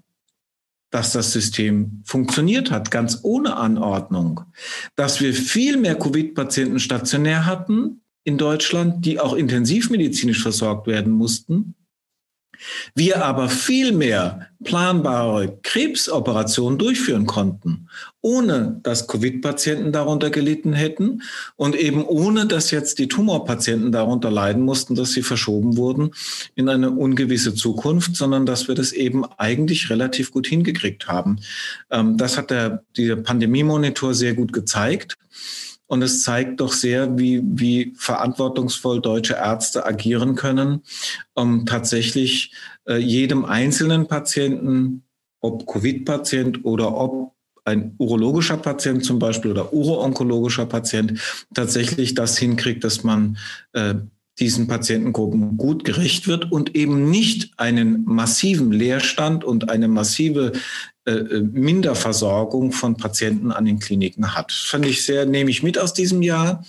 dass 0.91 1.13
das 1.13 1.33
System 1.33 2.03
funktioniert 2.05 2.71
hat, 2.71 2.91
ganz 2.91 3.21
ohne 3.23 3.57
Anordnung. 3.57 4.43
Dass 4.97 5.21
wir 5.21 5.35
viel 5.35 5.77
mehr 5.77 5.97
Covid-Patienten 5.97 6.81
stationär 6.81 7.47
hatten 7.47 8.03
in 8.25 8.39
Deutschland, 8.39 9.05
die 9.05 9.21
auch 9.21 9.35
intensivmedizinisch 9.35 10.43
versorgt 10.43 10.87
werden 10.87 11.13
mussten 11.13 11.75
wir 12.95 13.25
aber 13.25 13.49
viel 13.49 13.93
mehr 13.93 14.49
planbare 14.63 15.59
Krebsoperationen 15.63 16.79
durchführen 16.79 17.27
konnten, 17.27 17.89
ohne 18.21 18.79
dass 18.83 19.09
Covid-Patienten 19.09 19.93
darunter 19.93 20.31
gelitten 20.31 20.73
hätten 20.75 21.23
und 21.57 21.75
eben 21.75 22.05
ohne 22.05 22.47
dass 22.47 22.71
jetzt 22.71 22.99
die 22.99 23.09
Tumorpatienten 23.09 23.91
darunter 23.91 24.31
leiden 24.31 24.63
mussten, 24.63 24.95
dass 24.95 25.13
sie 25.13 25.23
verschoben 25.23 25.77
wurden 25.77 26.11
in 26.55 26.69
eine 26.69 26.91
ungewisse 26.91 27.55
Zukunft, 27.55 28.17
sondern 28.17 28.45
dass 28.45 28.69
wir 28.69 28.75
das 28.75 28.93
eben 28.93 29.25
eigentlich 29.39 29.89
relativ 29.89 30.31
gut 30.31 30.47
hingekriegt 30.47 31.09
haben. 31.09 31.39
Ähm, 31.91 32.19
das 32.19 32.37
hat 32.37 32.51
der, 32.51 32.85
der 32.97 33.17
Pandemie-Monitor 33.17 34.15
sehr 34.15 34.35
gut 34.35 34.53
gezeigt. 34.53 35.17
Und 35.91 36.03
es 36.03 36.23
zeigt 36.23 36.61
doch 36.61 36.73
sehr, 36.73 37.19
wie, 37.19 37.43
wie 37.45 37.93
verantwortungsvoll 37.97 39.01
deutsche 39.01 39.35
Ärzte 39.35 39.85
agieren 39.85 40.37
können, 40.37 40.83
um 41.35 41.67
tatsächlich 41.67 42.53
äh, 42.87 42.99
jedem 42.99 43.45
einzelnen 43.45 44.07
Patienten, 44.07 45.03
ob 45.41 45.67
Covid-Patient 45.67 46.65
oder 46.65 46.97
ob 46.97 47.35
ein 47.65 47.97
urologischer 47.99 48.57
Patient 48.57 49.05
zum 49.05 49.19
Beispiel 49.19 49.51
oder 49.51 49.73
uroonkologischer 49.73 50.67
Patient, 50.67 51.19
tatsächlich 51.55 52.15
das 52.15 52.39
hinkriegt, 52.39 52.85
dass 52.85 53.03
man 53.03 53.37
äh, 53.73 53.97
diesen 54.39 54.69
Patientengruppen 54.69 55.57
gut 55.57 55.83
gerecht 55.85 56.29
wird 56.29 56.53
und 56.53 56.77
eben 56.77 57.11
nicht 57.11 57.53
einen 57.59 58.05
massiven 58.05 58.71
Leerstand 58.71 59.43
und 59.43 59.71
eine 59.71 59.89
massive 59.89 60.53
Minderversorgung 61.07 62.73
von 62.73 62.97
Patienten 62.97 63.53
an 63.53 63.65
den 63.65 63.79
Kliniken 63.79 64.35
hat. 64.35 64.53
Fand 64.53 64.85
ich 64.87 65.05
sehr, 65.05 65.27
nehme 65.27 65.51
ich 65.51 65.63
mit 65.63 65.79
aus 65.79 65.95
diesem 65.95 66.23
Jahr. 66.23 66.65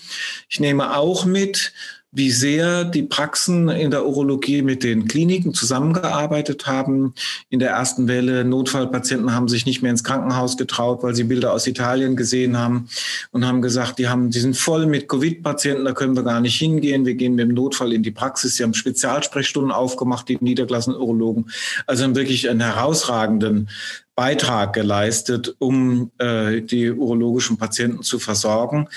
Ich 0.50 0.60
nehme 0.60 0.96
auch 0.98 1.26
mit, 1.26 1.74
wie 2.14 2.30
sehr 2.30 2.84
die 2.84 3.04
Praxen 3.04 3.70
in 3.70 3.90
der 3.90 4.06
Urologie 4.06 4.62
mit 4.62 4.84
den 4.84 5.08
Kliniken 5.08 5.54
zusammengearbeitet 5.54 6.68
haben. 6.68 7.14
In 7.50 7.60
der 7.60 7.70
ersten 7.70 8.10
Welle 8.10 8.44
Notfallpatienten 8.44 9.34
haben 9.34 9.48
sich 9.48 9.66
nicht 9.66 9.82
mehr 9.82 9.92
ins 9.92 10.04
Krankenhaus 10.04 10.58
getraut, 10.58 11.04
weil 11.04 11.16
sie 11.16 11.24
Bilder 11.24 11.54
aus 11.54 11.68
Italien 11.68 12.18
gesehen 12.18 12.58
haben 12.58 12.90
und 13.32 13.48
haben 13.48 13.62
gesagt, 13.62 13.98
die 13.98 14.10
haben, 14.10 14.30
die 14.30 14.40
sind 14.40 14.58
voll 14.58 14.88
mit 14.88 15.08
Covid-Patienten, 15.08 15.86
da 15.86 15.94
können 15.94 16.18
wir 16.18 16.24
gar 16.24 16.42
nicht 16.42 16.58
hingehen. 16.60 17.06
Wir 17.06 17.16
gehen 17.16 17.36
mit 17.36 17.48
dem 17.48 17.56
Notfall 17.56 17.94
in 17.94 18.04
die 18.04 18.12
Praxis. 18.12 18.58
Sie 18.58 18.64
haben 18.64 18.74
Spezialsprechstunden 18.74 19.72
aufgemacht, 19.72 20.28
die 20.28 20.38
niedergelassenen 20.42 21.00
Urologen. 21.00 21.50
Also 21.88 22.04
haben 22.04 22.16
wirklich 22.16 22.50
einen 22.50 22.60
herausragenden 22.60 23.70
Beitrag 24.16 24.74
geleistet, 24.74 25.56
um 25.60 26.12
äh, 26.18 26.62
die 26.62 26.92
urologischen 26.92 27.58
Patienten 27.58 28.04
zu 28.04 28.20
versorgen. 28.20 28.90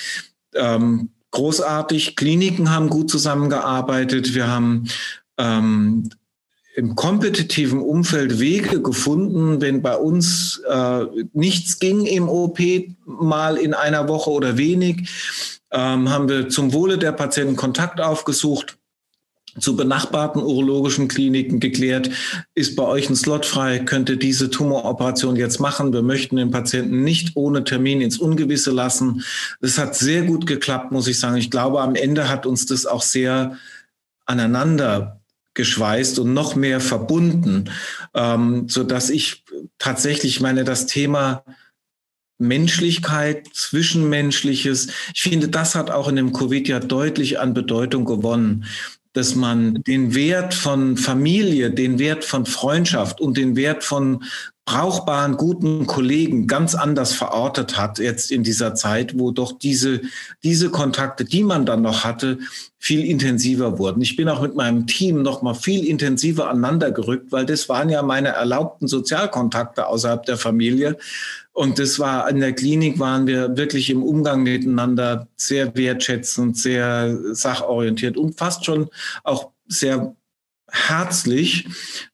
Ähm, 0.55 1.11
großartig. 1.35 2.17
Kliniken 2.17 2.71
haben 2.71 2.89
gut 2.89 3.11
zusammengearbeitet. 3.11 4.35
Wir 4.35 4.49
haben 4.49 4.89
ähm, 5.39 6.09
im 6.75 6.97
kompetitiven 6.97 7.81
Umfeld 7.81 8.41
Wege 8.41 8.83
gefunden, 8.83 9.61
wenn 9.61 9.83
bei 9.83 9.97
uns 9.97 10.61
äh, 10.69 11.05
nichts 11.33 11.79
ging 11.79 12.07
im 12.07 12.29
OP 12.29 12.59
mal 13.05 13.57
in 13.57 13.75
einer 13.75 14.09
Woche 14.09 14.31
oder 14.31 14.57
wenig, 14.57 15.09
ähm, 15.71 16.09
haben 16.11 16.29
wir 16.29 16.49
zum 16.49 16.73
Wohle 16.73 16.99
der 16.99 17.13
Patienten 17.13 17.57
Kontakt 17.57 18.01
aufgesucht 18.01 18.79
zu 19.59 19.77
benachbarten 19.77 20.43
urologischen 20.43 21.09
Kliniken 21.09 21.61
geklärt, 21.61 22.11
ist 22.55 22.77
bei 22.77 22.83
euch 22.83 23.09
ein 23.09 23.17
Slot 23.17 23.47
frei, 23.47 23.79
könnt 23.79 24.09
ihr 24.09 24.19
diese 24.19 24.51
Tumoroperation 24.51 25.37
jetzt 25.37 25.61
machen. 25.61 25.93
Wir 25.93 26.03
möchten 26.03 26.37
den 26.37 26.51
Patienten 26.51 27.05
nicht 27.05 27.37
ohne 27.37 27.65
Termin 27.65 28.01
ins 28.01 28.19
Ungewisse 28.19 28.71
lassen. 28.71 29.25
Das 29.61 29.79
hat 29.79 29.95
sehr 29.95 30.23
gut 30.23 30.47
geklappt, 30.47 30.93
muss 30.93 31.07
ich 31.07 31.19
sagen. 31.19 31.37
Ich 31.37 31.51
glaube, 31.51 31.81
am 31.81 31.95
Ende 31.95 32.29
hat 32.29 32.47
uns 32.47 32.67
das 32.67 32.87
auch 32.87 33.03
sehr 33.03 33.57
aneinander 34.27 35.21
geschweißt 35.55 36.19
und 36.19 36.35
noch 36.35 36.57
mehr 36.57 36.81
verbunden, 36.81 37.71
ähm, 38.13 38.69
so 38.69 38.83
dass 38.83 39.09
ich 39.09 39.45
tatsächlich 39.79 40.41
meine, 40.41 40.65
das 40.65 40.87
Thema 40.87 41.45
Menschlichkeit, 42.39 43.47
Zwischenmenschliches. 43.53 44.89
Ich 45.15 45.23
finde, 45.23 45.49
das 45.49 45.77
hat 45.77 45.91
auch 45.93 46.09
in 46.09 46.17
dem 46.17 46.33
Covid 46.33 46.67
ja 46.67 46.81
deutlich 46.81 47.39
an 47.39 47.55
Bedeutung 47.55 48.05
gewonnen 48.05 48.65
dass 49.15 49.35
man 49.37 49.83
den 49.85 50.15
Wert 50.15 50.53
von 50.53 50.97
Familie, 50.97 51.71
den 51.71 51.99
Wert 51.99 52.25
von 52.25 52.45
Freundschaft 52.45 53.21
und 53.21 53.37
den 53.37 53.57
Wert 53.57 53.85
von 53.85 54.25
brauchbaren, 54.67 55.37
guten 55.37 55.87
Kollegen 55.87 56.47
ganz 56.47 56.75
anders 56.75 57.13
verortet 57.13 57.77
hat 57.77 57.99
jetzt 57.99 58.31
in 58.31 58.43
dieser 58.43 58.75
Zeit, 58.75 59.19
wo 59.19 59.31
doch 59.31 59.59
diese, 59.59 60.01
diese 60.43 60.71
Kontakte, 60.71 61.25
die 61.25 61.43
man 61.43 61.67
dann 61.67 61.83
noch 61.83 62.03
hatte, 62.03 62.39
viel 62.79 63.05
intensiver 63.05 63.79
wurden. 63.79 64.01
Ich 64.01 64.17
bin 64.17 64.29
auch 64.29 64.41
mit 64.41 64.55
meinem 64.55 64.87
Team 64.87 65.23
noch 65.23 65.43
mal 65.43 65.55
viel 65.55 65.87
intensiver 65.87 66.49
aneinander 66.49 66.93
gerückt, 66.93 67.31
weil 67.31 67.45
das 67.45 67.69
waren 67.69 67.91
ja 67.91 68.03
meine 68.03 68.29
erlaubten 68.29 68.89
Sozialkontakte 68.89 69.87
außerhalb 69.87 70.25
der 70.25 70.39
Familie. 70.39 70.97
Und 71.53 71.79
das 71.79 71.99
war 71.99 72.29
in 72.31 72.41
der 72.41 72.55
Klinik 72.55 72.99
waren 72.99 73.27
wir 73.27 73.57
wirklich 73.57 73.91
im 73.91 74.03
Umgang 74.03 74.43
miteinander 74.43 75.29
sehr 75.37 75.77
wertschätzend, 75.77 76.57
sehr 76.57 77.35
sachorientiert 77.35 78.17
und 78.17 78.37
fast 78.39 78.65
schon 78.65 78.89
auch 79.25 79.51
sehr 79.67 80.17
herzlich, 80.75 81.67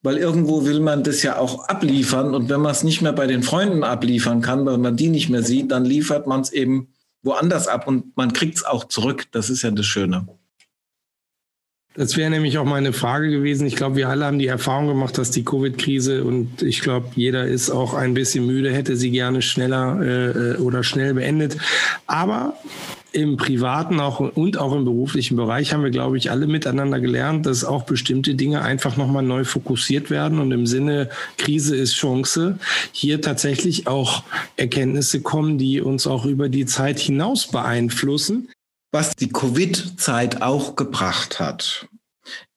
weil 0.03 0.17
irgendwo 0.17 0.65
will 0.65 0.79
man 0.79 1.03
das 1.03 1.23
ja 1.23 1.37
auch 1.37 1.67
abliefern. 1.67 2.35
Und 2.35 2.49
wenn 2.49 2.61
man 2.61 2.71
es 2.71 2.83
nicht 2.83 3.01
mehr 3.01 3.13
bei 3.13 3.27
den 3.27 3.43
Freunden 3.43 3.83
abliefern 3.83 4.41
kann, 4.41 4.65
weil 4.65 4.77
man 4.77 4.95
die 4.95 5.09
nicht 5.09 5.29
mehr 5.29 5.43
sieht, 5.43 5.71
dann 5.71 5.83
liefert 5.83 6.27
man 6.27 6.41
es 6.41 6.51
eben 6.51 6.89
woanders 7.23 7.67
ab 7.67 7.87
und 7.87 8.15
man 8.15 8.33
kriegt 8.33 8.57
es 8.57 8.63
auch 8.63 8.85
zurück. 8.85 9.25
Das 9.31 9.49
ist 9.49 9.63
ja 9.63 9.71
das 9.71 9.85
Schöne. 9.85 10.27
Das 11.93 12.15
wäre 12.15 12.29
nämlich 12.29 12.57
auch 12.57 12.65
meine 12.65 12.93
Frage 12.93 13.29
gewesen. 13.29 13.67
Ich 13.67 13.75
glaube, 13.75 13.97
wir 13.97 14.07
alle 14.07 14.25
haben 14.25 14.39
die 14.39 14.47
Erfahrung 14.47 14.87
gemacht, 14.87 15.17
dass 15.17 15.31
die 15.31 15.43
Covid-Krise 15.43 16.23
und 16.23 16.61
ich 16.61 16.81
glaube, 16.81 17.07
jeder 17.15 17.45
ist 17.45 17.69
auch 17.69 17.93
ein 17.93 18.13
bisschen 18.13 18.45
müde, 18.45 18.71
hätte 18.71 18.95
sie 18.95 19.11
gerne 19.11 19.41
schneller 19.41 19.99
äh, 20.01 20.57
oder 20.57 20.83
schnell 20.83 21.13
beendet. 21.13 21.57
Aber 22.07 22.53
im 23.13 23.37
privaten 23.37 23.99
auch 23.99 24.19
und 24.19 24.57
auch 24.57 24.73
im 24.73 24.85
beruflichen 24.85 25.35
Bereich 25.35 25.73
haben 25.73 25.83
wir, 25.83 25.89
glaube 25.89 26.17
ich, 26.17 26.31
alle 26.31 26.47
miteinander 26.47 26.99
gelernt, 26.99 27.45
dass 27.45 27.65
auch 27.65 27.83
bestimmte 27.83 28.35
Dinge 28.35 28.61
einfach 28.61 28.95
nochmal 28.95 29.23
neu 29.23 29.43
fokussiert 29.43 30.09
werden 30.09 30.39
und 30.39 30.51
im 30.51 30.65
Sinne 30.65 31.09
Krise 31.37 31.75
ist 31.75 31.93
Chance 31.93 32.57
hier 32.91 33.21
tatsächlich 33.21 33.87
auch 33.87 34.23
Erkenntnisse 34.55 35.21
kommen, 35.21 35.57
die 35.57 35.81
uns 35.81 36.07
auch 36.07 36.25
über 36.25 36.47
die 36.47 36.65
Zeit 36.65 36.99
hinaus 36.99 37.47
beeinflussen. 37.47 38.49
Was 38.93 39.15
die 39.15 39.29
Covid-Zeit 39.29 40.41
auch 40.41 40.75
gebracht 40.75 41.39
hat, 41.39 41.87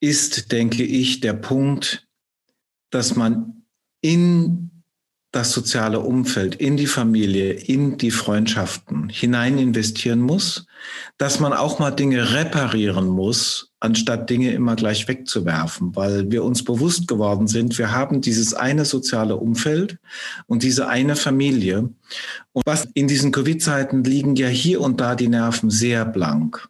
ist, 0.01 0.53
denke 0.53 0.85
ich, 0.85 1.21
der 1.21 1.35
Punkt, 1.35 2.07
dass 2.91 3.17
man 3.17 3.65
in 4.01 4.71
das 5.35 5.53
soziale 5.53 6.01
Umfeld, 6.01 6.55
in 6.55 6.77
die 6.77 6.87
Familie, 6.87 7.53
in 7.53 7.99
die 7.99 8.11
Freundschaften 8.11 9.09
hinein 9.09 9.59
investieren 9.59 10.21
muss, 10.21 10.67
dass 11.19 11.41
man 11.41 11.53
auch 11.53 11.79
mal 11.79 11.91
Dinge 11.91 12.33
reparieren 12.33 13.09
muss, 13.09 13.73
anstatt 13.81 14.31
Dinge 14.31 14.53
immer 14.53 14.77
gleich 14.77 15.09
wegzuwerfen, 15.09 15.97
weil 15.97 16.31
wir 16.31 16.45
uns 16.45 16.65
bewusst 16.65 17.09
geworden 17.09 17.49
sind, 17.49 17.77
wir 17.79 17.91
haben 17.91 18.21
dieses 18.21 18.55
eine 18.55 18.85
soziale 18.85 19.37
Umfeld 19.37 19.99
und 20.47 20.63
diese 20.63 20.89
eine 20.89 21.17
Familie. 21.17 21.91
Und 22.53 22.67
was 22.67 22.87
in 22.95 23.09
diesen 23.09 23.33
Covid-Zeiten 23.33 24.05
liegen 24.05 24.37
ja 24.37 24.49
hier 24.49 24.81
und 24.81 25.01
da 25.01 25.15
die 25.15 25.29
Nerven 25.29 25.71
sehr 25.71 26.05
blank. 26.05 26.69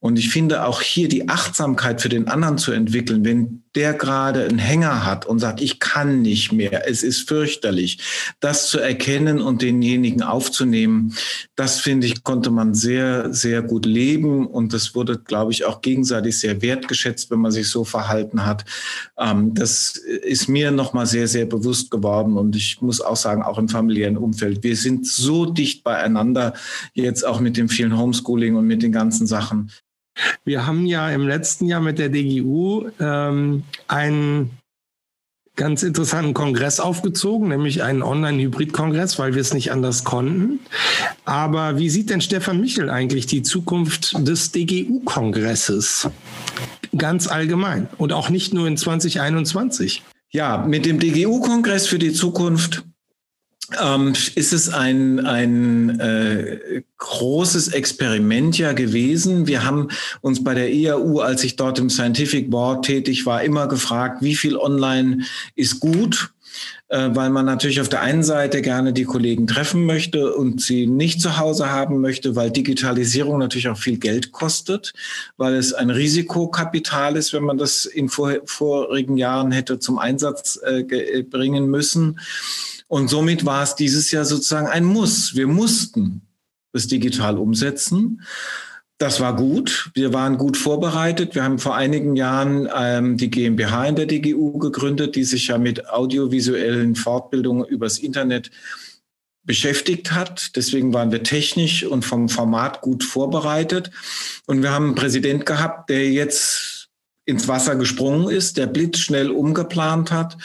Und 0.00 0.18
ich 0.18 0.30
finde 0.30 0.64
auch 0.64 0.80
hier 0.80 1.08
die 1.08 1.28
Achtsamkeit 1.28 2.00
für 2.00 2.08
den 2.08 2.26
anderen 2.26 2.56
zu 2.56 2.72
entwickeln, 2.72 3.22
wenn 3.22 3.62
der 3.74 3.92
gerade 3.92 4.44
einen 4.44 4.58
Hänger 4.58 5.04
hat 5.04 5.26
und 5.26 5.38
sagt, 5.38 5.60
ich 5.60 5.78
kann 5.78 6.22
nicht 6.22 6.52
mehr, 6.52 6.88
es 6.88 7.02
ist 7.02 7.28
fürchterlich, 7.28 7.98
das 8.40 8.68
zu 8.68 8.80
erkennen 8.80 9.42
und 9.42 9.60
denjenigen 9.60 10.22
aufzunehmen, 10.22 11.14
das 11.54 11.80
finde 11.80 12.06
ich, 12.06 12.24
konnte 12.24 12.50
man 12.50 12.74
sehr, 12.74 13.32
sehr 13.32 13.60
gut 13.60 13.84
leben 13.84 14.46
und 14.46 14.72
das 14.72 14.94
wurde, 14.94 15.18
glaube 15.18 15.52
ich, 15.52 15.66
auch 15.66 15.82
gegenseitig 15.82 16.40
sehr 16.40 16.62
wertgeschätzt, 16.62 17.30
wenn 17.30 17.40
man 17.40 17.52
sich 17.52 17.68
so 17.68 17.84
verhalten 17.84 18.46
hat. 18.46 18.64
Ähm, 19.18 19.52
das 19.52 19.96
ist 19.96 20.48
mir 20.48 20.70
nochmal 20.70 21.06
sehr, 21.06 21.28
sehr 21.28 21.44
bewusst 21.44 21.90
geworden 21.90 22.38
und 22.38 22.56
ich 22.56 22.80
muss 22.80 23.02
auch 23.02 23.16
sagen, 23.16 23.42
auch 23.42 23.58
im 23.58 23.68
familiären 23.68 24.16
Umfeld, 24.16 24.62
wir 24.62 24.76
sind 24.76 25.06
so 25.06 25.44
dicht 25.44 25.84
beieinander, 25.84 26.54
jetzt 26.94 27.24
auch 27.24 27.38
mit 27.38 27.58
dem 27.58 27.68
vielen 27.68 27.98
Homeschooling 27.98 28.56
und 28.56 28.66
mit 28.66 28.82
den 28.82 28.92
ganzen 28.92 29.26
Sachen. 29.26 29.70
Wir 30.44 30.66
haben 30.66 30.86
ja 30.86 31.10
im 31.10 31.26
letzten 31.26 31.66
Jahr 31.66 31.80
mit 31.80 31.98
der 31.98 32.08
DGU 32.08 32.88
ähm, 33.00 33.62
einen 33.88 34.50
ganz 35.56 35.82
interessanten 35.82 36.32
Kongress 36.32 36.80
aufgezogen, 36.80 37.48
nämlich 37.48 37.82
einen 37.82 38.02
Online-Hybrid-Kongress, 38.02 39.18
weil 39.18 39.34
wir 39.34 39.42
es 39.42 39.52
nicht 39.52 39.72
anders 39.72 40.04
konnten. 40.04 40.60
Aber 41.26 41.78
wie 41.78 41.90
sieht 41.90 42.08
denn 42.08 42.22
Stefan 42.22 42.60
Michel 42.60 42.88
eigentlich 42.88 43.26
die 43.26 43.42
Zukunft 43.42 44.16
des 44.26 44.52
DGU-Kongresses? 44.52 46.08
Ganz 46.96 47.28
allgemein 47.28 47.88
und 47.98 48.12
auch 48.12 48.30
nicht 48.30 48.54
nur 48.54 48.66
in 48.66 48.76
2021. 48.76 50.02
Ja, 50.30 50.64
mit 50.66 50.86
dem 50.86 50.98
DGU-Kongress 50.98 51.86
für 51.86 51.98
die 51.98 52.12
Zukunft 52.12 52.84
ähm, 53.82 54.12
ist 54.34 54.52
es 54.52 54.68
ein, 54.68 55.20
ein 55.24 56.00
äh, 56.00 56.82
großes 56.98 57.68
Experiment 57.68 58.58
ja 58.58 58.72
gewesen. 58.72 59.46
Wir 59.46 59.64
haben 59.64 59.88
uns 60.20 60.42
bei 60.42 60.54
der 60.54 60.72
IAU, 60.72 61.20
als 61.20 61.44
ich 61.44 61.56
dort 61.56 61.78
im 61.78 61.90
Scientific 61.90 62.50
Board 62.50 62.84
tätig 62.84 63.26
war, 63.26 63.42
immer 63.42 63.68
gefragt, 63.68 64.22
wie 64.22 64.34
viel 64.34 64.56
online 64.56 65.24
ist 65.54 65.80
gut, 65.80 66.32
weil 66.88 67.30
man 67.30 67.46
natürlich 67.46 67.80
auf 67.80 67.88
der 67.88 68.00
einen 68.00 68.22
Seite 68.22 68.62
gerne 68.62 68.92
die 68.92 69.04
Kollegen 69.04 69.46
treffen 69.46 69.86
möchte 69.86 70.34
und 70.34 70.60
sie 70.60 70.86
nicht 70.86 71.20
zu 71.20 71.38
Hause 71.38 71.70
haben 71.70 72.00
möchte, 72.00 72.34
weil 72.36 72.50
Digitalisierung 72.50 73.38
natürlich 73.38 73.68
auch 73.68 73.78
viel 73.78 73.98
Geld 73.98 74.32
kostet, 74.32 74.92
weil 75.36 75.54
es 75.54 75.72
ein 75.72 75.90
Risikokapital 75.90 77.16
ist, 77.16 77.32
wenn 77.32 77.44
man 77.44 77.58
das 77.58 77.84
in 77.84 78.08
vor, 78.08 78.34
vorigen 78.44 79.16
Jahren 79.16 79.52
hätte 79.52 79.78
zum 79.78 79.98
Einsatz 79.98 80.58
äh, 80.62 81.22
bringen 81.22 81.68
müssen. 81.68 82.18
Und 82.88 83.08
somit 83.08 83.44
war 83.44 83.62
es 83.62 83.76
dieses 83.76 84.10
Jahr 84.10 84.24
sozusagen 84.24 84.66
ein 84.66 84.84
Muss. 84.84 85.36
Wir 85.36 85.46
mussten 85.46 86.22
es 86.72 86.88
digital 86.88 87.38
umsetzen. 87.38 88.22
Das 89.00 89.18
war 89.18 89.34
gut. 89.34 89.90
Wir 89.94 90.12
waren 90.12 90.36
gut 90.36 90.58
vorbereitet. 90.58 91.34
Wir 91.34 91.42
haben 91.42 91.58
vor 91.58 91.74
einigen 91.74 92.16
Jahren 92.16 92.68
ähm, 92.76 93.16
die 93.16 93.30
GmbH 93.30 93.86
in 93.86 93.96
der 93.96 94.04
DGU 94.04 94.58
gegründet, 94.58 95.16
die 95.16 95.24
sich 95.24 95.46
ja 95.46 95.56
mit 95.56 95.88
audiovisuellen 95.88 96.94
Fortbildungen 96.96 97.64
übers 97.64 97.96
Internet 97.96 98.50
beschäftigt 99.42 100.12
hat. 100.12 100.54
Deswegen 100.54 100.92
waren 100.92 101.12
wir 101.12 101.22
technisch 101.22 101.82
und 101.82 102.04
vom 102.04 102.28
Format 102.28 102.82
gut 102.82 103.02
vorbereitet. 103.02 103.90
Und 104.46 104.62
wir 104.62 104.70
haben 104.70 104.88
einen 104.88 104.94
Präsident 104.96 105.46
gehabt, 105.46 105.88
der 105.88 106.10
jetzt 106.10 106.90
ins 107.24 107.48
Wasser 107.48 107.76
gesprungen 107.76 108.28
ist, 108.28 108.58
der 108.58 108.66
blitzschnell 108.66 109.30
umgeplant 109.30 110.12
hat 110.12 110.36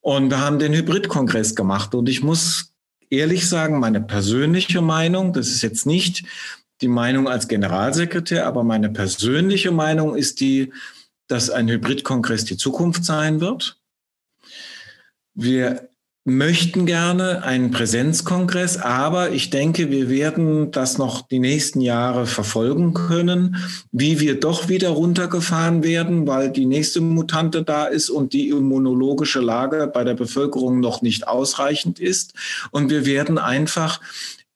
und 0.00 0.30
wir 0.30 0.40
haben 0.40 0.58
den 0.58 0.74
Hybridkongress 0.74 1.54
gemacht. 1.54 1.94
Und 1.94 2.08
ich 2.08 2.24
muss 2.24 2.72
ehrlich 3.08 3.48
sagen, 3.48 3.78
meine 3.78 4.00
persönliche 4.00 4.80
Meinung, 4.80 5.32
das 5.32 5.46
ist 5.46 5.62
jetzt 5.62 5.86
nicht 5.86 6.24
die 6.80 6.88
Meinung 6.88 7.28
als 7.28 7.48
Generalsekretär, 7.48 8.46
aber 8.46 8.64
meine 8.64 8.90
persönliche 8.90 9.70
Meinung 9.70 10.16
ist 10.16 10.40
die, 10.40 10.72
dass 11.28 11.50
ein 11.50 11.68
Hybridkongress 11.68 12.44
die 12.44 12.56
Zukunft 12.56 13.04
sein 13.04 13.40
wird. 13.40 13.78
Wir 15.34 15.88
möchten 16.26 16.86
gerne 16.86 17.42
einen 17.42 17.70
Präsenzkongress, 17.70 18.78
aber 18.78 19.32
ich 19.32 19.50
denke, 19.50 19.90
wir 19.90 20.08
werden 20.08 20.70
das 20.70 20.96
noch 20.96 21.28
die 21.28 21.38
nächsten 21.38 21.82
Jahre 21.82 22.26
verfolgen 22.26 22.94
können, 22.94 23.56
wie 23.92 24.20
wir 24.20 24.40
doch 24.40 24.68
wieder 24.68 24.88
runtergefahren 24.90 25.82
werden, 25.82 26.26
weil 26.26 26.50
die 26.50 26.64
nächste 26.64 27.02
Mutante 27.02 27.62
da 27.62 27.84
ist 27.84 28.08
und 28.08 28.32
die 28.32 28.48
immunologische 28.48 29.40
Lage 29.40 29.90
bei 29.92 30.02
der 30.02 30.14
Bevölkerung 30.14 30.80
noch 30.80 31.02
nicht 31.02 31.28
ausreichend 31.28 32.00
ist. 32.00 32.32
Und 32.70 32.88
wir 32.88 33.04
werden 33.04 33.36
einfach 33.36 34.00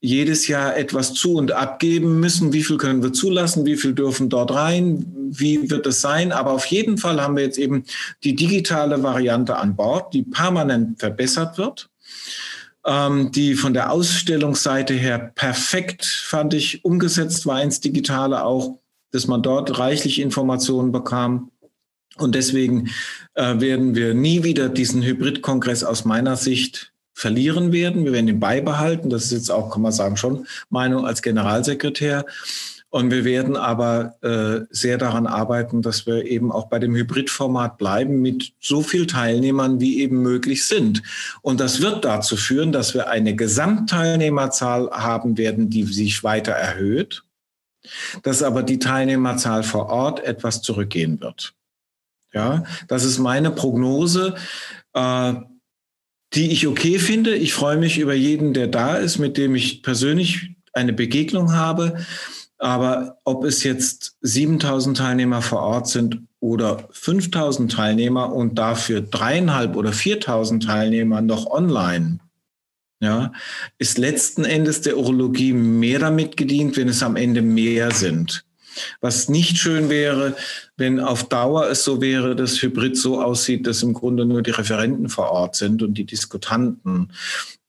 jedes 0.00 0.46
Jahr 0.46 0.76
etwas 0.76 1.14
zu 1.14 1.34
und 1.34 1.52
abgeben 1.52 2.20
müssen. 2.20 2.52
Wie 2.52 2.62
viel 2.62 2.76
können 2.76 3.02
wir 3.02 3.12
zulassen? 3.12 3.66
Wie 3.66 3.76
viel 3.76 3.94
dürfen 3.94 4.28
dort 4.28 4.52
rein? 4.52 5.04
Wie 5.30 5.70
wird 5.70 5.86
es 5.86 6.00
sein? 6.00 6.30
Aber 6.30 6.52
auf 6.52 6.66
jeden 6.66 6.98
Fall 6.98 7.20
haben 7.20 7.36
wir 7.36 7.42
jetzt 7.42 7.58
eben 7.58 7.84
die 8.22 8.36
digitale 8.36 9.02
Variante 9.02 9.56
an 9.56 9.74
Bord, 9.74 10.14
die 10.14 10.22
permanent 10.22 11.00
verbessert 11.00 11.58
wird, 11.58 11.90
ähm, 12.86 13.32
die 13.32 13.54
von 13.54 13.74
der 13.74 13.90
Ausstellungsseite 13.90 14.94
her 14.94 15.32
perfekt, 15.34 16.04
fand 16.04 16.54
ich, 16.54 16.84
umgesetzt 16.84 17.46
war 17.46 17.60
ins 17.60 17.80
Digitale 17.80 18.44
auch, 18.44 18.78
dass 19.10 19.26
man 19.26 19.42
dort 19.42 19.78
reichlich 19.78 20.20
Informationen 20.20 20.92
bekam. 20.92 21.50
Und 22.18 22.34
deswegen 22.34 22.90
äh, 23.34 23.60
werden 23.60 23.94
wir 23.94 24.14
nie 24.14 24.44
wieder 24.44 24.68
diesen 24.68 25.02
Hybridkongress 25.02 25.82
aus 25.82 26.04
meiner 26.04 26.36
Sicht 26.36 26.92
verlieren 27.18 27.72
werden. 27.72 28.04
Wir 28.04 28.12
werden 28.12 28.28
ihn 28.28 28.38
beibehalten. 28.38 29.10
Das 29.10 29.24
ist 29.24 29.32
jetzt 29.32 29.50
auch, 29.50 29.70
kann 29.70 29.82
man 29.82 29.90
sagen, 29.90 30.16
schon 30.16 30.46
Meinung 30.70 31.04
als 31.04 31.20
Generalsekretär. 31.20 32.24
Und 32.90 33.10
wir 33.10 33.24
werden 33.24 33.56
aber 33.56 34.14
äh, 34.22 34.66
sehr 34.70 34.98
daran 34.98 35.26
arbeiten, 35.26 35.82
dass 35.82 36.06
wir 36.06 36.24
eben 36.24 36.52
auch 36.52 36.68
bei 36.68 36.78
dem 36.78 36.94
Hybridformat 36.94 37.76
bleiben 37.76 38.22
mit 38.22 38.52
so 38.60 38.82
viel 38.82 39.08
Teilnehmern, 39.08 39.80
wie 39.80 40.00
eben 40.00 40.22
möglich 40.22 40.64
sind. 40.64 41.02
Und 41.42 41.58
das 41.58 41.82
wird 41.82 42.04
dazu 42.04 42.36
führen, 42.36 42.70
dass 42.70 42.94
wir 42.94 43.08
eine 43.08 43.34
Gesamtteilnehmerzahl 43.34 44.88
haben 44.92 45.36
werden, 45.36 45.70
die 45.70 45.82
sich 45.82 46.22
weiter 46.22 46.52
erhöht, 46.52 47.24
dass 48.22 48.44
aber 48.44 48.62
die 48.62 48.78
Teilnehmerzahl 48.78 49.64
vor 49.64 49.88
Ort 49.88 50.22
etwas 50.22 50.62
zurückgehen 50.62 51.20
wird. 51.20 51.52
Ja, 52.32 52.62
das 52.86 53.04
ist 53.04 53.18
meine 53.18 53.50
Prognose. 53.50 54.36
Äh, 54.94 55.34
die 56.34 56.50
ich 56.50 56.66
okay 56.66 56.98
finde. 56.98 57.34
Ich 57.34 57.52
freue 57.52 57.76
mich 57.76 57.98
über 57.98 58.14
jeden, 58.14 58.52
der 58.52 58.66
da 58.66 58.96
ist, 58.96 59.18
mit 59.18 59.36
dem 59.36 59.54
ich 59.54 59.82
persönlich 59.82 60.56
eine 60.72 60.92
Begegnung 60.92 61.52
habe. 61.52 62.04
Aber 62.58 63.18
ob 63.24 63.44
es 63.44 63.62
jetzt 63.62 64.16
7000 64.22 64.96
Teilnehmer 64.96 65.42
vor 65.42 65.60
Ort 65.60 65.88
sind 65.88 66.22
oder 66.40 66.88
5000 66.90 67.72
Teilnehmer 67.72 68.32
und 68.32 68.58
dafür 68.58 69.00
dreieinhalb 69.00 69.76
oder 69.76 69.92
4000 69.92 70.64
Teilnehmer 70.64 71.20
noch 71.20 71.46
online, 71.46 72.18
ja, 73.00 73.32
ist 73.78 73.96
letzten 73.96 74.44
Endes 74.44 74.80
der 74.80 74.98
Urologie 74.98 75.52
mehr 75.52 76.00
damit 76.00 76.36
gedient, 76.36 76.76
wenn 76.76 76.88
es 76.88 77.02
am 77.02 77.14
Ende 77.14 77.42
mehr 77.42 77.92
sind. 77.92 78.44
Was 79.00 79.28
nicht 79.28 79.58
schön 79.58 79.88
wäre, 79.88 80.36
wenn 80.76 81.00
auf 81.00 81.28
Dauer 81.28 81.68
es 81.68 81.84
so 81.84 82.00
wäre, 82.00 82.36
dass 82.36 82.62
Hybrid 82.62 82.96
so 82.96 83.22
aussieht, 83.22 83.66
dass 83.66 83.82
im 83.82 83.94
Grunde 83.94 84.24
nur 84.24 84.42
die 84.42 84.50
Referenten 84.50 85.08
vor 85.08 85.30
Ort 85.30 85.56
sind 85.56 85.82
und 85.82 85.94
die 85.94 86.04
Diskutanten. 86.04 87.12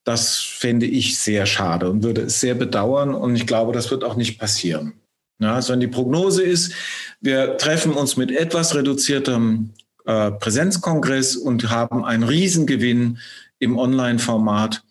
Das 0.04 0.38
fände 0.38 0.86
ich 0.86 1.20
sehr 1.20 1.46
schade 1.46 1.90
und 1.90 2.04
würde 2.04 2.22
es 2.22 2.40
sehr 2.40 2.56
bedauern. 2.56 3.14
Und 3.14 3.36
ich 3.36 3.46
glaube, 3.46 3.74
das 3.74 3.92
wird 3.92 4.04
auch 4.04 4.16
nicht 4.16 4.40
passieren. 4.40 4.94
Ja, 5.42 5.62
sondern 5.62 5.82
die 5.82 5.96
Prognose 5.96 6.44
ist, 6.44 6.74
wir 7.22 7.58
treffen 7.58 7.94
uns 7.94 8.18
mit 8.18 8.30
etwas 8.30 8.76
reduziertem 8.76 9.70
äh, 10.06 10.32
Präsenzkongress 10.32 11.38
und 11.38 11.70
haben 11.70 12.04
einen 12.04 12.24
Riesengewinn 12.24 13.20
im 13.60 13.78
Online-Format 13.78 14.84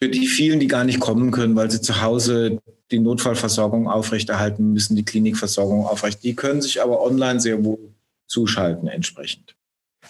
für 0.00 0.08
die 0.08 0.26
vielen, 0.26 0.60
die 0.60 0.68
gar 0.68 0.84
nicht 0.84 1.00
kommen 1.00 1.30
können, 1.30 1.56
weil 1.56 1.70
sie 1.70 1.80
zu 1.80 2.00
Hause 2.00 2.58
die 2.90 3.00
Notfallversorgung 3.00 3.88
aufrechterhalten 3.88 4.72
müssen, 4.72 4.96
die 4.96 5.04
Klinikversorgung 5.04 5.84
aufrecht. 5.84 6.22
Die 6.22 6.34
können 6.34 6.62
sich 6.62 6.80
aber 6.80 7.02
online 7.02 7.40
sehr 7.40 7.64
wohl 7.64 7.94
zuschalten 8.26 8.88
entsprechend. 8.88 9.54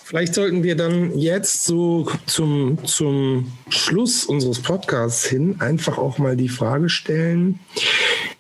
Vielleicht 0.05 0.35
sollten 0.35 0.63
wir 0.63 0.77
dann 0.77 1.19
jetzt 1.19 1.65
so 1.65 2.11
zum, 2.27 2.85
zum 2.87 3.53
Schluss 3.69 4.25
unseres 4.25 4.61
Podcasts 4.61 5.27
hin 5.27 5.57
einfach 5.59 5.99
auch 5.99 6.19
mal 6.19 6.37
die 6.37 6.49
Frage 6.49 6.89
stellen. 6.89 7.61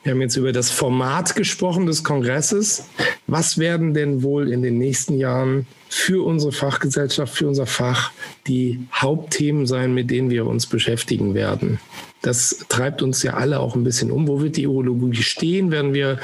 Wir 0.02 0.12
haben 0.12 0.20
jetzt 0.20 0.36
über 0.36 0.52
das 0.52 0.70
Format 0.70 1.34
gesprochen 1.34 1.86
des 1.86 2.04
Kongresses. 2.04 2.84
Was 3.26 3.58
werden 3.58 3.94
denn 3.94 4.22
wohl 4.22 4.50
in 4.50 4.62
den 4.62 4.78
nächsten 4.78 5.18
Jahren 5.18 5.66
für 5.88 6.24
unsere 6.24 6.52
Fachgesellschaft, 6.52 7.34
für 7.34 7.48
unser 7.48 7.66
Fach 7.66 8.12
die 8.46 8.80
Hauptthemen 8.94 9.66
sein, 9.66 9.94
mit 9.94 10.10
denen 10.10 10.30
wir 10.30 10.46
uns 10.46 10.66
beschäftigen 10.66 11.34
werden? 11.34 11.80
Das 12.22 12.64
treibt 12.68 13.02
uns 13.02 13.22
ja 13.22 13.34
alle 13.34 13.60
auch 13.60 13.76
ein 13.76 13.84
bisschen 13.84 14.10
um. 14.10 14.26
Wo 14.26 14.40
wird 14.40 14.56
die 14.56 14.66
Urologie 14.66 15.22
stehen? 15.22 15.70
Werden 15.70 15.94
wir 15.94 16.18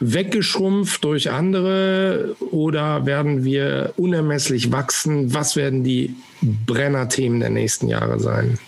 weggeschrumpft 0.00 1.04
durch 1.04 1.30
andere 1.30 2.36
oder 2.50 3.04
werden 3.04 3.44
wir 3.44 3.92
unermesslich 3.96 4.72
wachsen? 4.72 5.34
Was 5.34 5.56
werden 5.56 5.84
die 5.84 6.14
Brennerthemen 6.40 7.40
der 7.40 7.50
nächsten 7.50 7.88
Jahre 7.88 8.20
sein? 8.20 8.58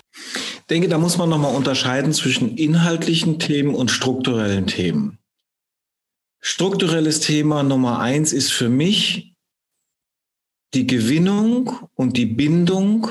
Denke, 0.68 0.88
da 0.88 0.98
muss 0.98 1.16
man 1.16 1.28
nochmal 1.28 1.54
unterscheiden 1.54 2.12
zwischen 2.12 2.56
inhaltlichen 2.56 3.38
Themen 3.38 3.74
und 3.74 3.90
strukturellen 3.90 4.66
Themen. 4.66 5.18
Strukturelles 6.40 7.20
Thema 7.20 7.62
Nummer 7.62 8.00
eins 8.00 8.32
ist 8.32 8.52
für 8.52 8.68
mich 8.68 9.34
die 10.74 10.86
Gewinnung 10.86 11.88
und 11.94 12.16
die 12.16 12.26
Bindung 12.26 13.08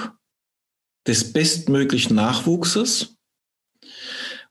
des 1.07 1.31
bestmöglichen 1.33 2.15
Nachwuchses 2.15 3.15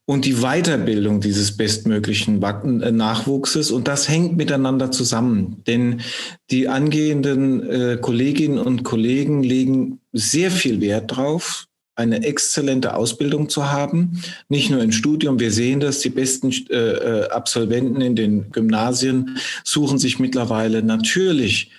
und 0.07 0.25
die 0.25 0.37
Weiterbildung 0.37 1.21
dieses 1.21 1.57
bestmöglichen 1.57 2.43
äh, 2.43 2.93
Nachwuchses. 2.93 3.71
Und 3.71 3.88
das 3.88 4.09
hängt 4.09 4.37
miteinander 4.37 4.90
zusammen. 4.90 5.62
Denn 5.67 6.03
die 6.51 6.69
angehenden 6.69 7.69
äh, 7.69 7.99
Kolleginnen 8.01 8.59
und 8.59 8.85
Kollegen 8.85 9.43
legen 9.43 10.01
sehr 10.12 10.51
viel 10.51 10.81
Wert 10.81 11.17
drauf, 11.17 11.67
eine 11.96 12.24
exzellente 12.24 12.94
Ausbildung 12.94 13.48
zu 13.48 13.70
haben, 13.70 14.22
nicht 14.48 14.70
nur 14.70 14.83
im 14.83 14.92
Studium. 14.92 15.38
Wir 15.38 15.52
sehen 15.52 15.80
das, 15.80 16.00
die 16.00 16.11
besten 16.11 16.50
äh, 16.70 16.74
äh, 16.74 17.28
Absolventen 17.28 18.00
in 18.00 18.16
den 18.16 18.50
Gymnasien 18.50 19.38
suchen 19.62 19.98
sich 19.98 20.18
mittlerweile 20.18 20.83
natürlich 20.83 21.70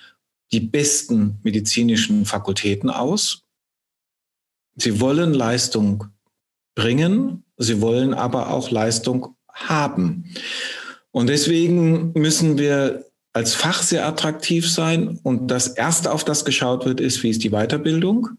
die 0.52 0.62
besten 0.62 1.40
medizinischen 1.44 2.26
Fakultäten 2.26 2.90
aus. 2.90 3.44
Sie 4.78 5.00
wollen 5.00 5.34
Leistung 5.34 6.06
bringen, 6.76 7.44
sie 7.58 7.82
wollen 7.82 8.14
aber 8.14 8.52
auch 8.52 8.72
Leistung 8.72 9.36
haben. 9.52 10.26
Und 11.12 11.28
deswegen 11.28 12.12
müssen 12.14 12.58
wir 12.58 13.06
als 13.36 13.54
Fach 13.54 13.84
sehr 13.84 14.08
attraktiv 14.08 14.72
sein. 14.72 15.20
Und 15.22 15.52
das 15.52 15.68
Erste, 15.68 16.14
auf 16.14 16.24
das 16.24 16.46
geschaut 16.46 16.86
wird, 16.86 17.02
ist, 17.02 17.22
wie 17.22 17.30
ist 17.30 17.44
die 17.44 17.50
Weiterbildung? 17.50 18.30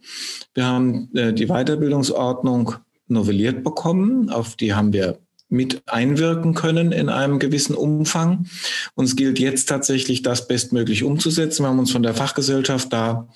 Wir 0.54 0.64
haben 0.64 1.10
äh, 1.14 1.34
die 1.34 1.48
Weiterbildungsordnung 1.48 2.76
novelliert 3.06 3.62
bekommen. 3.62 4.30
Auf 4.30 4.56
die 4.56 4.72
haben 4.72 4.94
wir 4.94 5.18
mit 5.50 5.82
einwirken 5.86 6.54
können 6.54 6.92
in 6.92 7.10
einem 7.10 7.38
gewissen 7.38 7.74
Umfang. 7.74 8.46
Uns 8.94 9.16
gilt 9.16 9.38
jetzt 9.38 9.68
tatsächlich, 9.68 10.22
das 10.22 10.48
bestmöglich 10.48 11.04
umzusetzen. 11.04 11.64
Wir 11.64 11.68
haben 11.68 11.78
uns 11.78 11.92
von 11.92 12.02
der 12.02 12.14
Fachgesellschaft 12.14 12.90
da 12.90 13.28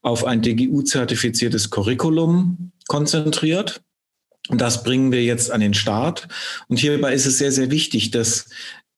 auf 0.00 0.24
ein 0.24 0.40
DGU-zertifiziertes 0.40 1.68
Curriculum 1.68 2.72
konzentriert. 2.88 3.82
Und 4.48 4.60
das 4.60 4.82
bringen 4.82 5.12
wir 5.12 5.22
jetzt 5.22 5.50
an 5.50 5.60
den 5.60 5.74
Start. 5.74 6.26
Und 6.68 6.78
hierbei 6.78 7.12
ist 7.12 7.26
es 7.26 7.38
sehr, 7.38 7.52
sehr 7.52 7.70
wichtig, 7.70 8.10
dass 8.10 8.48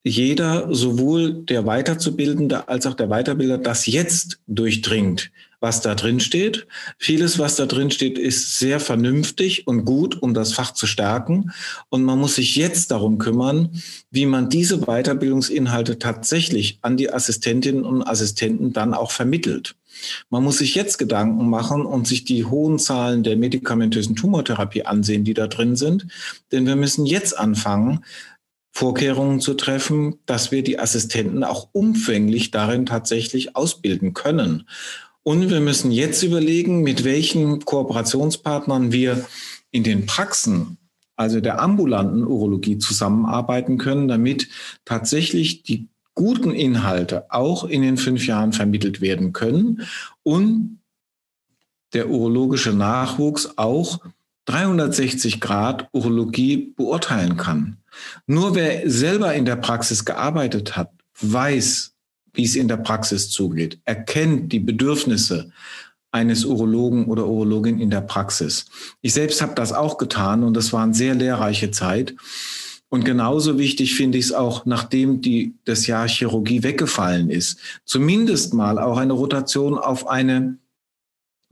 jeder, 0.04 0.72
sowohl 0.72 1.32
der 1.32 1.64
Weiterzubildende 1.64 2.68
als 2.68 2.86
auch 2.86 2.94
der 2.94 3.08
Weiterbilder, 3.08 3.56
das 3.56 3.86
jetzt 3.86 4.38
durchdringt, 4.46 5.30
was 5.60 5.80
da 5.80 5.94
drin 5.94 6.20
steht. 6.20 6.66
Vieles, 6.98 7.38
was 7.38 7.56
da 7.56 7.64
drin 7.64 7.90
steht, 7.90 8.18
ist 8.18 8.58
sehr 8.58 8.80
vernünftig 8.80 9.66
und 9.66 9.86
gut, 9.86 10.20
um 10.20 10.34
das 10.34 10.52
Fach 10.52 10.74
zu 10.74 10.86
stärken. 10.86 11.52
Und 11.88 12.04
man 12.04 12.18
muss 12.18 12.34
sich 12.34 12.54
jetzt 12.54 12.90
darum 12.90 13.16
kümmern, 13.16 13.70
wie 14.10 14.26
man 14.26 14.50
diese 14.50 14.80
Weiterbildungsinhalte 14.80 15.98
tatsächlich 15.98 16.78
an 16.82 16.98
die 16.98 17.10
Assistentinnen 17.10 17.84
und 17.84 18.02
Assistenten 18.02 18.74
dann 18.74 18.92
auch 18.92 19.10
vermittelt. 19.10 19.74
Man 20.28 20.44
muss 20.44 20.58
sich 20.58 20.74
jetzt 20.74 20.98
Gedanken 20.98 21.48
machen 21.48 21.86
und 21.86 22.06
sich 22.06 22.24
die 22.24 22.44
hohen 22.44 22.78
Zahlen 22.78 23.22
der 23.22 23.36
medikamentösen 23.36 24.16
Tumortherapie 24.16 24.84
ansehen, 24.84 25.24
die 25.24 25.34
da 25.34 25.46
drin 25.46 25.76
sind. 25.76 26.08
Denn 26.52 26.66
wir 26.66 26.76
müssen 26.76 27.06
jetzt 27.06 27.38
anfangen, 27.38 28.04
Vorkehrungen 28.76 29.40
zu 29.40 29.54
treffen, 29.54 30.18
dass 30.26 30.50
wir 30.50 30.64
die 30.64 30.80
Assistenten 30.80 31.44
auch 31.44 31.68
umfänglich 31.72 32.50
darin 32.50 32.86
tatsächlich 32.86 33.54
ausbilden 33.54 34.14
können. 34.14 34.68
Und 35.22 35.48
wir 35.48 35.60
müssen 35.60 35.92
jetzt 35.92 36.24
überlegen, 36.24 36.82
mit 36.82 37.04
welchen 37.04 37.64
Kooperationspartnern 37.64 38.90
wir 38.90 39.24
in 39.70 39.84
den 39.84 40.06
Praxen, 40.06 40.76
also 41.14 41.40
der 41.40 41.62
ambulanten 41.62 42.26
Urologie, 42.26 42.78
zusammenarbeiten 42.78 43.78
können, 43.78 44.08
damit 44.08 44.48
tatsächlich 44.84 45.62
die 45.62 45.88
guten 46.14 46.50
Inhalte 46.50 47.30
auch 47.30 47.64
in 47.64 47.80
den 47.80 47.96
fünf 47.96 48.26
Jahren 48.26 48.52
vermittelt 48.52 49.00
werden 49.00 49.32
können 49.32 49.82
und 50.24 50.80
der 51.92 52.10
urologische 52.10 52.72
Nachwuchs 52.72 53.56
auch 53.56 54.00
360 54.46 55.40
Grad 55.40 55.88
Urologie 55.92 56.74
beurteilen 56.76 57.36
kann. 57.36 57.78
Nur 58.26 58.54
wer 58.54 58.88
selber 58.88 59.34
in 59.34 59.44
der 59.44 59.56
Praxis 59.56 60.04
gearbeitet 60.04 60.76
hat, 60.76 60.90
weiß, 61.20 61.92
wie 62.32 62.44
es 62.44 62.56
in 62.56 62.68
der 62.68 62.76
Praxis 62.76 63.30
zugeht, 63.30 63.78
erkennt 63.84 64.52
die 64.52 64.60
Bedürfnisse 64.60 65.50
eines 66.10 66.44
Urologen 66.44 67.06
oder 67.06 67.26
Urologin 67.26 67.80
in 67.80 67.90
der 67.90 68.00
Praxis. 68.00 68.66
Ich 69.00 69.14
selbst 69.14 69.42
habe 69.42 69.54
das 69.54 69.72
auch 69.72 69.98
getan 69.98 70.44
und 70.44 70.54
das 70.54 70.72
war 70.72 70.84
eine 70.84 70.94
sehr 70.94 71.14
lehrreiche 71.14 71.70
Zeit. 71.70 72.14
Und 72.88 73.04
genauso 73.04 73.58
wichtig 73.58 73.96
finde 73.96 74.18
ich 74.18 74.26
es 74.26 74.32
auch, 74.32 74.66
nachdem 74.66 75.20
die, 75.20 75.54
das 75.64 75.88
Jahr 75.88 76.06
Chirurgie 76.06 76.62
weggefallen 76.62 77.30
ist, 77.30 77.58
zumindest 77.84 78.54
mal 78.54 78.78
auch 78.78 78.98
eine 78.98 79.14
Rotation 79.14 79.76
auf 79.76 80.06
eine 80.06 80.58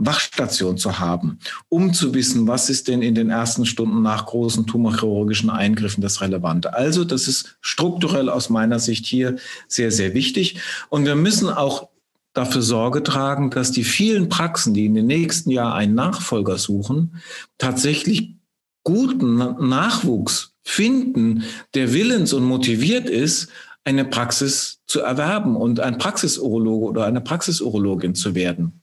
Wachstation 0.07 0.79
zu 0.79 0.99
haben, 0.99 1.38
um 1.69 1.93
zu 1.93 2.15
wissen, 2.15 2.47
was 2.47 2.71
ist 2.71 2.88
denn 2.88 3.03
in 3.03 3.15
den 3.15 3.31
ersten 3.31 3.67
Stunden 3.67 4.03
nach 4.03 4.27
großen 4.27 4.67
tumorchirurgischen 4.67 5.51
Eingriffen 5.51 6.03
das 6.03 6.21
Relevante. 6.21 6.75
Also 6.75 7.05
das 7.05 7.29
ist 7.29 7.57
strukturell 7.61 8.29
aus 8.29 8.51
meiner 8.51 8.79
Sicht 8.79 9.07
hier 9.07 9.37
sehr, 9.69 9.91
sehr 9.91 10.15
wichtig. 10.15 10.61
Und 10.88 11.05
wir 11.05 11.17
müssen 11.17 11.49
auch 11.49 11.88
dafür 12.33 12.62
Sorge 12.62 13.03
tragen, 13.03 13.51
dass 13.51 13.73
die 13.73 13.85
vielen 13.85 14.29
Praxen, 14.29 14.75
die 14.75 14.87
in 14.87 14.95
den 14.95 15.07
nächsten 15.07 15.51
Jahren 15.51 15.73
einen 15.73 15.95
Nachfolger 15.95 16.59
suchen, 16.59 17.17
tatsächlich 17.59 18.37
guten 18.85 19.37
Nachwuchs 19.37 20.55
finden, 20.65 21.45
der 21.75 21.93
willens 21.93 22.33
und 22.33 22.45
motiviert 22.45 23.09
ist, 23.09 23.49
eine 23.85 24.05
Praxis 24.05 24.81
zu 24.87 25.01
erwerben 25.01 25.57
und 25.57 25.81
ein 25.81 25.99
Praxisurologe 25.99 26.87
oder 26.87 27.05
eine 27.05 27.21
Praxisurologin 27.21 28.15
zu 28.15 28.35
werden. 28.35 28.82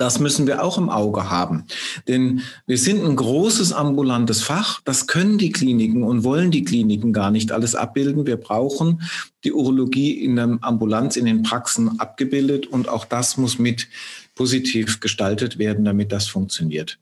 Das 0.00 0.18
müssen 0.18 0.46
wir 0.46 0.64
auch 0.64 0.78
im 0.78 0.88
Auge 0.88 1.28
haben. 1.28 1.66
Denn 2.08 2.40
wir 2.66 2.78
sind 2.78 3.04
ein 3.04 3.16
großes 3.16 3.74
ambulantes 3.74 4.40
Fach. 4.40 4.80
Das 4.86 5.06
können 5.06 5.36
die 5.36 5.52
Kliniken 5.52 6.04
und 6.04 6.24
wollen 6.24 6.50
die 6.50 6.64
Kliniken 6.64 7.12
gar 7.12 7.30
nicht 7.30 7.52
alles 7.52 7.74
abbilden. 7.74 8.24
Wir 8.24 8.38
brauchen 8.38 9.02
die 9.44 9.52
Urologie 9.52 10.12
in 10.12 10.36
der 10.36 10.56
Ambulanz, 10.62 11.16
in 11.16 11.26
den 11.26 11.42
Praxen 11.42 12.00
abgebildet. 12.00 12.66
Und 12.66 12.88
auch 12.88 13.04
das 13.04 13.36
muss 13.36 13.58
mit 13.58 13.88
positiv 14.34 15.00
gestaltet 15.00 15.58
werden, 15.58 15.84
damit 15.84 16.12
das 16.12 16.28
funktioniert. 16.28 16.98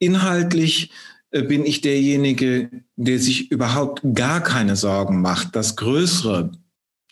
Inhaltlich 0.00 0.90
äh, 1.30 1.42
bin 1.42 1.64
ich 1.64 1.80
derjenige, 1.80 2.70
der 2.96 3.20
sich 3.20 3.52
überhaupt 3.52 4.02
gar 4.14 4.40
keine 4.40 4.74
Sorgen 4.74 5.20
macht, 5.20 5.54
dass 5.54 5.76
größere 5.76 6.50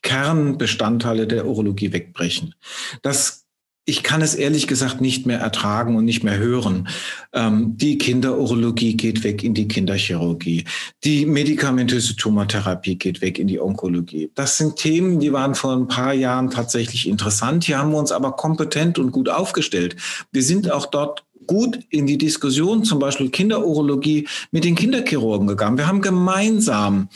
Kernbestandteile 0.03 1.29
der 1.29 1.47
Urologie 1.47 1.93
wegbrechen. 1.93 2.57
Das 3.03 3.40
ich 3.85 4.03
kann 4.03 4.23
es 4.23 4.35
ehrlich 4.35 4.67
gesagt 4.67 5.01
nicht 5.01 5.27
mehr 5.27 5.41
ertragen 5.41 5.97
und 5.97 6.05
nicht 6.05 6.23
mehr 6.23 6.39
hören. 6.39 6.89
Ähm, 7.33 7.77
die 7.77 7.99
Kinderurologie 7.99 8.97
geht 8.97 9.25
weg 9.25 9.43
in 9.43 9.55
die 9.55 9.69
Kinderchirurgie. 9.69 10.65
Die 11.05 11.27
medikamentöse 11.27 12.17
Tumortherapie 12.17 12.97
geht 12.97 13.21
weg 13.21 13.39
in 13.39 13.49
die 13.49 13.61
Onkologie. 13.61 14.31
Das 14.35 14.59
sind 14.59 14.77
Themen, 14.77 15.19
die 15.19 15.33
waren 15.33 15.55
vor 15.55 15.75
ein 15.75 15.89
paar 15.89 16.13
Jahren 16.13 16.51
tatsächlich 16.51 17.09
interessant. 17.09 17.65
Hier 17.65 17.79
haben 17.79 17.91
wir 17.91 17.99
uns 17.99 18.13
aber 18.13 18.33
kompetent 18.33 18.99
und 18.99 19.13
gut 19.13 19.29
aufgestellt. 19.29 19.97
Wir 20.31 20.43
sind 20.43 20.71
auch 20.71 20.87
dort 20.87 21.25
gut 21.47 21.79
in 21.91 22.07
die 22.07 22.19
Diskussion, 22.19 22.85
zum 22.85 22.99
Beispiel 22.99 23.31
Kinderurologie, 23.31 24.29
mit 24.51 24.65
den 24.65 24.75
Kinderchirurgen 24.75 25.47
gegangen. 25.47 25.79
Wir 25.79 25.87
haben 25.87 26.01
gemeinsam 26.01 27.09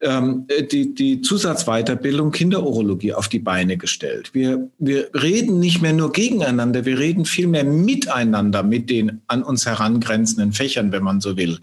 ähm, 0.00 0.46
die, 0.70 0.94
die 0.94 1.20
Zusatzweiterbildung 1.20 2.30
Kinderurologie 2.30 3.14
auf 3.14 3.28
die 3.28 3.38
Beine 3.38 3.76
gestellt. 3.76 4.30
Wir, 4.32 4.70
wir 4.78 5.10
reden 5.14 5.58
nicht 5.58 5.80
mehr 5.80 5.92
nur 5.92 6.12
gegeneinander, 6.12 6.84
wir 6.84 6.98
reden 6.98 7.24
vielmehr 7.24 7.64
miteinander 7.64 8.62
mit 8.62 8.90
den 8.90 9.22
an 9.26 9.42
uns 9.42 9.66
herangrenzenden 9.66 10.52
Fächern, 10.52 10.92
wenn 10.92 11.02
man 11.02 11.20
so 11.20 11.36
will. 11.36 11.58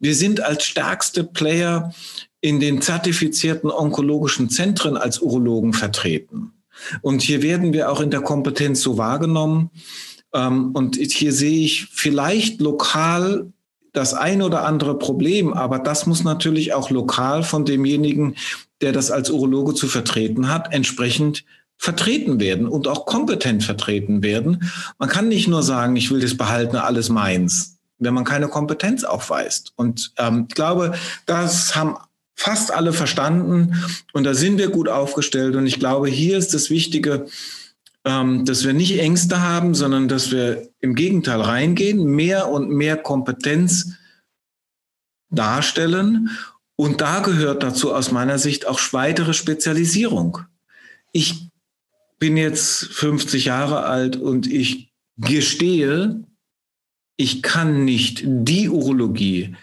Wir 0.00 0.14
sind 0.14 0.42
als 0.42 0.64
stärkste 0.64 1.24
Player 1.24 1.92
in 2.40 2.60
den 2.60 2.80
zertifizierten 2.80 3.70
onkologischen 3.70 4.48
Zentren 4.48 4.96
als 4.96 5.20
Urologen 5.20 5.72
vertreten. 5.72 6.52
Und 7.02 7.22
hier 7.22 7.42
werden 7.42 7.72
wir 7.72 7.90
auch 7.90 8.00
in 8.00 8.10
der 8.10 8.20
Kompetenz 8.20 8.80
so 8.80 8.98
wahrgenommen. 8.98 9.70
Ähm, 10.34 10.72
und 10.72 10.96
hier 10.96 11.32
sehe 11.32 11.64
ich 11.64 11.86
vielleicht 11.86 12.60
lokal 12.60 13.52
das 13.92 14.14
ein 14.14 14.42
oder 14.42 14.64
andere 14.64 14.98
Problem, 14.98 15.52
aber 15.52 15.78
das 15.78 16.06
muss 16.06 16.22
natürlich 16.22 16.74
auch 16.74 16.90
lokal 16.90 17.42
von 17.42 17.64
demjenigen, 17.64 18.36
der 18.80 18.92
das 18.92 19.10
als 19.10 19.30
Urologe 19.30 19.74
zu 19.74 19.88
vertreten 19.88 20.48
hat, 20.48 20.72
entsprechend 20.72 21.44
vertreten 21.78 22.40
werden 22.40 22.66
und 22.66 22.88
auch 22.88 23.06
kompetent 23.06 23.64
vertreten 23.64 24.22
werden. 24.22 24.70
Man 24.98 25.08
kann 25.08 25.28
nicht 25.28 25.48
nur 25.48 25.62
sagen, 25.62 25.96
ich 25.96 26.10
will 26.10 26.20
das 26.20 26.36
behalten, 26.36 26.76
alles 26.76 27.08
meins, 27.08 27.78
wenn 27.98 28.14
man 28.14 28.24
keine 28.24 28.48
Kompetenz 28.48 29.04
aufweist. 29.04 29.72
Und 29.76 30.12
ähm, 30.18 30.46
ich 30.48 30.54
glaube, 30.54 30.94
das 31.26 31.74
haben 31.74 31.96
fast 32.34 32.72
alle 32.72 32.92
verstanden 32.92 33.74
und 34.12 34.24
da 34.24 34.34
sind 34.34 34.58
wir 34.58 34.70
gut 34.70 34.88
aufgestellt. 34.88 35.56
Und 35.56 35.66
ich 35.66 35.80
glaube, 35.80 36.08
hier 36.08 36.38
ist 36.38 36.54
das 36.54 36.70
Wichtige, 36.70 37.26
ähm, 38.08 38.46
dass 38.46 38.64
wir 38.64 38.72
nicht 38.72 38.98
Ängste 38.98 39.42
haben, 39.42 39.74
sondern 39.74 40.08
dass 40.08 40.30
wir 40.30 40.70
im 40.80 40.94
Gegenteil 40.94 41.42
reingehen, 41.42 42.02
mehr 42.06 42.48
und 42.48 42.70
mehr 42.70 42.96
Kompetenz 42.96 43.92
darstellen. 45.28 46.30
Und 46.74 47.02
da 47.02 47.20
gehört 47.20 47.62
dazu 47.62 47.92
aus 47.92 48.10
meiner 48.10 48.38
Sicht 48.38 48.66
auch 48.66 48.80
weitere 48.92 49.34
Spezialisierung. 49.34 50.38
Ich 51.12 51.50
bin 52.18 52.38
jetzt 52.38 52.86
50 52.86 53.44
Jahre 53.44 53.84
alt 53.84 54.16
und 54.16 54.46
ich 54.46 54.90
gestehe, 55.18 56.24
ich 57.18 57.42
kann 57.42 57.84
nicht 57.84 58.22
die 58.24 58.70
Urologie, 58.70 59.54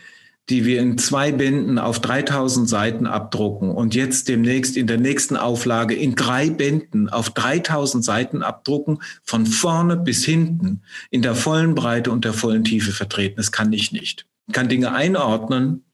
die 0.49 0.65
wir 0.65 0.79
in 0.79 0.97
zwei 0.97 1.31
Bänden 1.31 1.79
auf 1.79 1.99
3000 1.99 2.69
Seiten 2.69 3.07
abdrucken 3.07 3.71
und 3.71 3.95
jetzt 3.95 4.27
demnächst 4.27 4.77
in 4.77 4.87
der 4.87 4.99
nächsten 4.99 5.37
Auflage 5.37 5.95
in 5.95 6.15
drei 6.15 6.49
Bänden 6.49 7.09
auf 7.09 7.31
3000 7.31 8.03
Seiten 8.03 8.43
abdrucken, 8.43 8.99
von 9.23 9.45
vorne 9.45 9.97
bis 9.97 10.23
hinten 10.23 10.81
in 11.09 11.21
der 11.21 11.35
vollen 11.35 11.73
Breite 11.73 12.11
und 12.11 12.25
der 12.25 12.33
vollen 12.33 12.63
Tiefe 12.63 12.91
vertreten. 12.91 13.37
Das 13.37 13.51
kann 13.51 13.73
ich 13.73 13.91
nicht. 13.91 14.27
Ich 14.47 14.53
kann 14.53 14.69
Dinge 14.69 14.91
einordnen, 14.91 15.85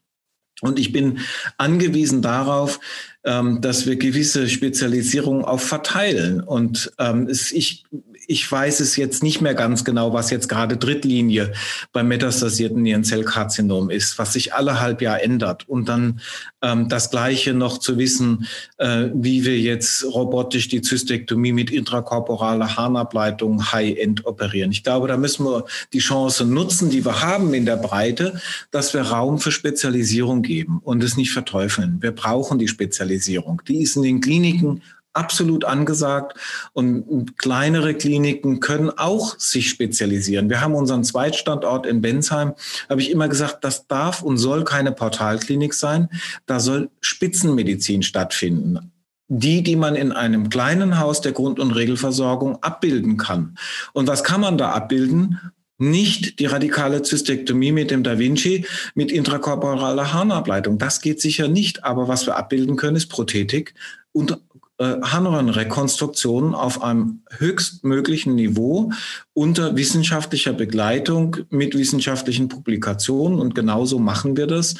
und 0.61 0.77
ich 0.77 0.91
bin 0.91 1.19
angewiesen 1.57 2.21
darauf, 2.21 2.79
ähm, 3.23 3.61
dass 3.61 3.87
wir 3.87 3.95
gewisse 3.95 4.47
Spezialisierungen 4.47 5.43
auch 5.43 5.59
verteilen. 5.59 6.39
Und 6.39 6.91
ähm, 6.99 7.27
ich 7.29 7.83
ich 8.27 8.49
weiß 8.49 8.79
es 8.79 8.95
jetzt 8.95 9.23
nicht 9.23 9.41
mehr 9.41 9.53
ganz 9.53 9.83
genau, 9.83 10.13
was 10.13 10.29
jetzt 10.29 10.49
gerade 10.49 10.77
Drittlinie 10.77 11.53
beim 11.91 12.07
metastasierten 12.07 12.81
Nierenzellkarzinom 12.81 13.89
ist, 13.89 14.17
was 14.17 14.33
sich 14.33 14.53
alle 14.53 14.79
halb 14.79 15.01
Jahr 15.01 15.21
ändert. 15.21 15.67
Und 15.67 15.89
dann 15.89 16.21
ähm, 16.61 16.89
das 16.89 17.09
Gleiche 17.09 17.53
noch 17.53 17.77
zu 17.77 17.97
wissen, 17.97 18.47
äh, 18.77 19.09
wie 19.13 19.45
wir 19.45 19.59
jetzt 19.59 20.05
robotisch 20.05 20.67
die 20.67 20.81
Zystektomie 20.81 21.51
mit 21.51 21.71
intrakorporaler 21.71 22.77
Harnableitung 22.77 23.71
High-End 23.71 24.25
operieren. 24.25 24.71
Ich 24.71 24.83
glaube, 24.83 25.07
da 25.07 25.17
müssen 25.17 25.45
wir 25.45 25.65
die 25.93 25.99
Chance 25.99 26.45
nutzen, 26.45 26.89
die 26.89 27.03
wir 27.03 27.21
haben 27.21 27.53
in 27.53 27.65
der 27.65 27.77
Breite, 27.77 28.39
dass 28.71 28.93
wir 28.93 29.01
Raum 29.01 29.39
für 29.39 29.51
Spezialisierung 29.51 30.41
geben 30.41 30.79
und 30.83 31.03
es 31.03 31.17
nicht 31.17 31.31
verteufeln. 31.31 31.97
Wir 32.01 32.11
brauchen 32.11 32.59
die 32.59 32.67
Spezialisierung. 32.67 33.61
Die 33.67 33.81
ist 33.81 33.95
in 33.95 34.03
den 34.03 34.21
Kliniken 34.21 34.81
absolut 35.13 35.65
angesagt 35.65 36.37
und 36.73 37.37
kleinere 37.37 37.93
Kliniken 37.93 38.59
können 38.59 38.89
auch 38.89 39.37
sich 39.39 39.69
spezialisieren. 39.69 40.49
Wir 40.49 40.61
haben 40.61 40.75
unseren 40.75 41.03
Zweitstandort 41.03 41.85
in 41.85 42.01
Bensheim, 42.01 42.53
habe 42.89 43.01
ich 43.01 43.11
immer 43.11 43.27
gesagt, 43.27 43.63
das 43.63 43.87
darf 43.87 44.21
und 44.21 44.37
soll 44.37 44.63
keine 44.63 44.91
Portalklinik 44.91 45.73
sein, 45.73 46.09
da 46.45 46.59
soll 46.59 46.89
Spitzenmedizin 47.01 48.03
stattfinden. 48.03 48.91
Die, 49.33 49.63
die 49.63 49.77
man 49.77 49.95
in 49.95 50.11
einem 50.11 50.49
kleinen 50.49 50.99
Haus 50.99 51.21
der 51.21 51.31
Grund- 51.31 51.59
und 51.59 51.71
Regelversorgung 51.71 52.61
abbilden 52.61 53.15
kann. 53.15 53.55
Und 53.93 54.07
was 54.07 54.25
kann 54.25 54.41
man 54.41 54.57
da 54.57 54.71
abbilden? 54.71 55.39
nicht 55.81 56.39
die 56.39 56.45
radikale 56.45 57.01
Zystektomie 57.01 57.71
mit 57.71 57.91
dem 57.91 58.03
Da 58.03 58.19
Vinci 58.19 58.65
mit 58.93 59.11
intrakorporaler 59.11 60.13
Harnableitung. 60.13 60.77
Das 60.77 61.01
geht 61.01 61.19
sicher 61.19 61.47
nicht. 61.47 61.83
Aber 61.83 62.07
was 62.07 62.27
wir 62.27 62.37
abbilden 62.37 62.75
können, 62.75 62.95
ist 62.95 63.07
Prothetik 63.07 63.73
und 64.11 64.37
äh, 64.81 64.99
Harnröhrenrekonstruktionen 65.03 66.55
auf 66.55 66.81
einem 66.81 67.21
höchstmöglichen 67.37 68.33
Niveau 68.33 68.91
unter 69.33 69.75
wissenschaftlicher 69.75 70.53
Begleitung 70.53 71.37
mit 71.51 71.77
wissenschaftlichen 71.77 72.47
Publikationen. 72.47 73.39
Und 73.39 73.53
genauso 73.53 73.99
machen 73.99 74.37
wir 74.37 74.47
das, 74.47 74.73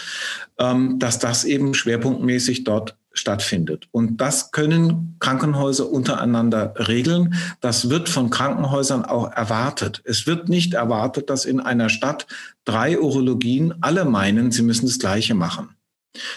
ähm, 0.58 0.98
dass 0.98 1.20
das 1.20 1.44
eben 1.44 1.76
schwerpunktmäßig 1.76 2.64
dort 2.64 2.98
stattfindet. 3.14 3.90
Und 3.92 4.18
das 4.22 4.50
können 4.50 5.18
Krankenhäuser 5.20 5.92
untereinander 5.92 6.74
regeln. 6.78 7.36
Das 7.60 7.92
wird 7.92 8.10
von 8.10 8.32
Krankenhäusern 8.32 9.06
auch 9.06 9.32
erwartet. 9.32 10.02
Es 10.04 10.26
wird 10.26 10.50
nicht 10.50 10.74
erwartet, 10.74 11.30
dass 11.30 11.46
in 11.46 11.60
einer 11.60 11.90
Stadt 11.90 12.26
drei 12.66 13.00
Urologien 13.00 13.76
alle 13.82 14.06
meinen, 14.06 14.50
sie 14.50 14.64
müssen 14.64 14.88
das 14.88 14.98
Gleiche 14.98 15.36
machen. 15.36 15.76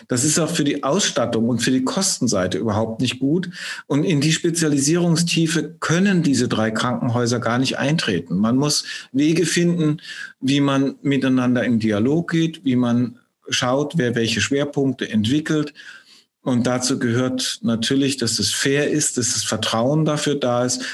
Das 0.07 0.25
ist 0.25 0.39
auch 0.39 0.51
für 0.51 0.65
die 0.65 0.85
Ausstattung 0.85 1.49
und 1.49 1.61
für 1.61 1.71
die 1.71 1.85
Kostenseite 1.85 2.59
überhaupt 2.59 3.01
nicht 3.01 3.19
gut. 3.19 3.51
Und 3.87 4.05
in 4.05 4.21
die 4.21 4.33
Spezialisierungstiefe 4.33 5.77
können 5.81 6.23
diese 6.23 6.49
drei 6.49 6.71
Krankenhäuser 6.71 7.41
gar 7.41 7.59
nicht 7.59 7.79
eintreten. 7.79 8.37
Man 8.37 8.57
muss 8.57 8.85
Wege 9.13 9.47
finden, 9.47 10.01
wie 10.41 10.61
man 10.61 10.97
miteinander 11.03 11.65
in 11.65 11.81
Dialog 11.81 12.31
geht, 12.31 12.65
wie 12.65 12.77
man 12.77 13.19
schaut, 13.49 13.95
wer 13.97 14.15
welche 14.15 14.41
Schwerpunkte 14.41 15.09
entwickelt. 15.09 15.75
Und 16.43 16.67
dazu 16.67 16.99
gehört 16.99 17.61
natürlich, 17.63 18.17
dass 18.17 18.39
es 18.39 18.53
fair 18.53 18.91
ist, 18.91 19.17
dass 19.17 19.33
das 19.33 19.45
Vertrauen 19.45 20.05
dafür 20.05 20.35
da 20.35 20.65
ist 20.65 20.85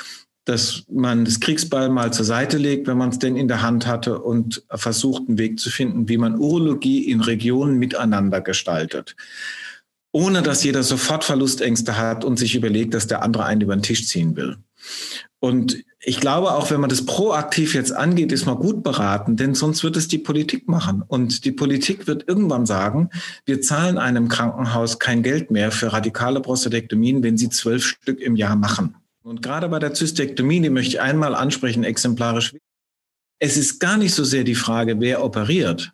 dass 0.45 0.85
man 0.91 1.25
das 1.25 1.41
Kriegsball 1.41 1.91
mal 1.91 2.13
zur 2.13 2.25
Seite 2.25 2.59
legt, 2.59 2.87
wenn 2.87 2.99
man 2.99 3.11
es 3.11 3.19
denn 3.19 3.37
in 3.37 3.49
der 3.49 3.63
Hand 3.63 3.87
hatte 3.87 4.21
und 4.21 4.63
versucht, 4.71 5.29
einen 5.29 5.39
Weg 5.39 5.61
zu 5.61 5.71
finden, 5.71 6.09
wie 6.09 6.17
man 6.17 6.39
Urologie 6.39 7.05
in 7.05 7.21
Regionen 7.21 7.79
miteinander 7.79 8.41
gestaltet. 8.41 9.17
Ohne 10.13 10.43
dass 10.43 10.65
jeder 10.65 10.83
sofort 10.83 11.25
Verlustängste 11.25 11.97
hat 11.97 12.25
und 12.25 12.39
sich 12.39 12.55
überlegt, 12.57 12.95
dass 12.95 13.07
der 13.07 13.23
andere 13.23 13.45
einen 13.45 13.61
über 13.61 13.77
den 13.77 13.83
Tisch 13.83 14.09
ziehen 14.09 14.35
will. 14.35 14.57
Und 15.39 15.85
ich 16.03 16.19
glaube 16.19 16.53
auch, 16.53 16.71
wenn 16.71 16.81
man 16.81 16.91
das 16.91 17.05
proaktiv 17.05 17.75
jetzt 17.75 17.93
angeht, 17.93 18.33
ist 18.33 18.47
man 18.47 18.57
gut 18.57 18.83
beraten, 18.83 19.37
denn 19.37 19.55
sonst 19.55 19.85
wird 19.85 19.97
es 19.97 20.09
die 20.09 20.19
Politik 20.19 20.67
machen. 20.67 21.03
Und 21.07 21.45
die 21.45 21.53
Politik 21.53 22.07
wird 22.07 22.27
irgendwann 22.27 22.65
sagen, 22.65 23.11
wir 23.45 23.61
zahlen 23.61 23.99
einem 23.99 24.29
Krankenhaus 24.29 24.99
kein 24.99 25.23
Geld 25.23 25.51
mehr 25.51 25.71
für 25.71 25.93
radikale 25.93 26.41
Prostatektomien, 26.41 27.23
wenn 27.23 27.37
sie 27.37 27.51
zwölf 27.51 27.85
Stück 27.85 28.21
im 28.21 28.35
Jahr 28.35 28.57
machen. 28.57 28.97
Und 29.23 29.43
gerade 29.43 29.69
bei 29.69 29.79
der 29.79 29.93
Zystektomie, 29.93 30.61
die 30.61 30.71
möchte 30.71 30.95
ich 30.95 31.01
einmal 31.01 31.35
ansprechen, 31.35 31.85
exemplarisch. 31.85 32.55
Es 33.39 33.57
ist 33.57 33.79
gar 33.79 33.97
nicht 33.97 34.15
so 34.15 34.25
sehr 34.25 34.45
die 34.45 34.55
Frage, 34.55 35.01
wer 35.01 35.25
operiert. 35.25 35.93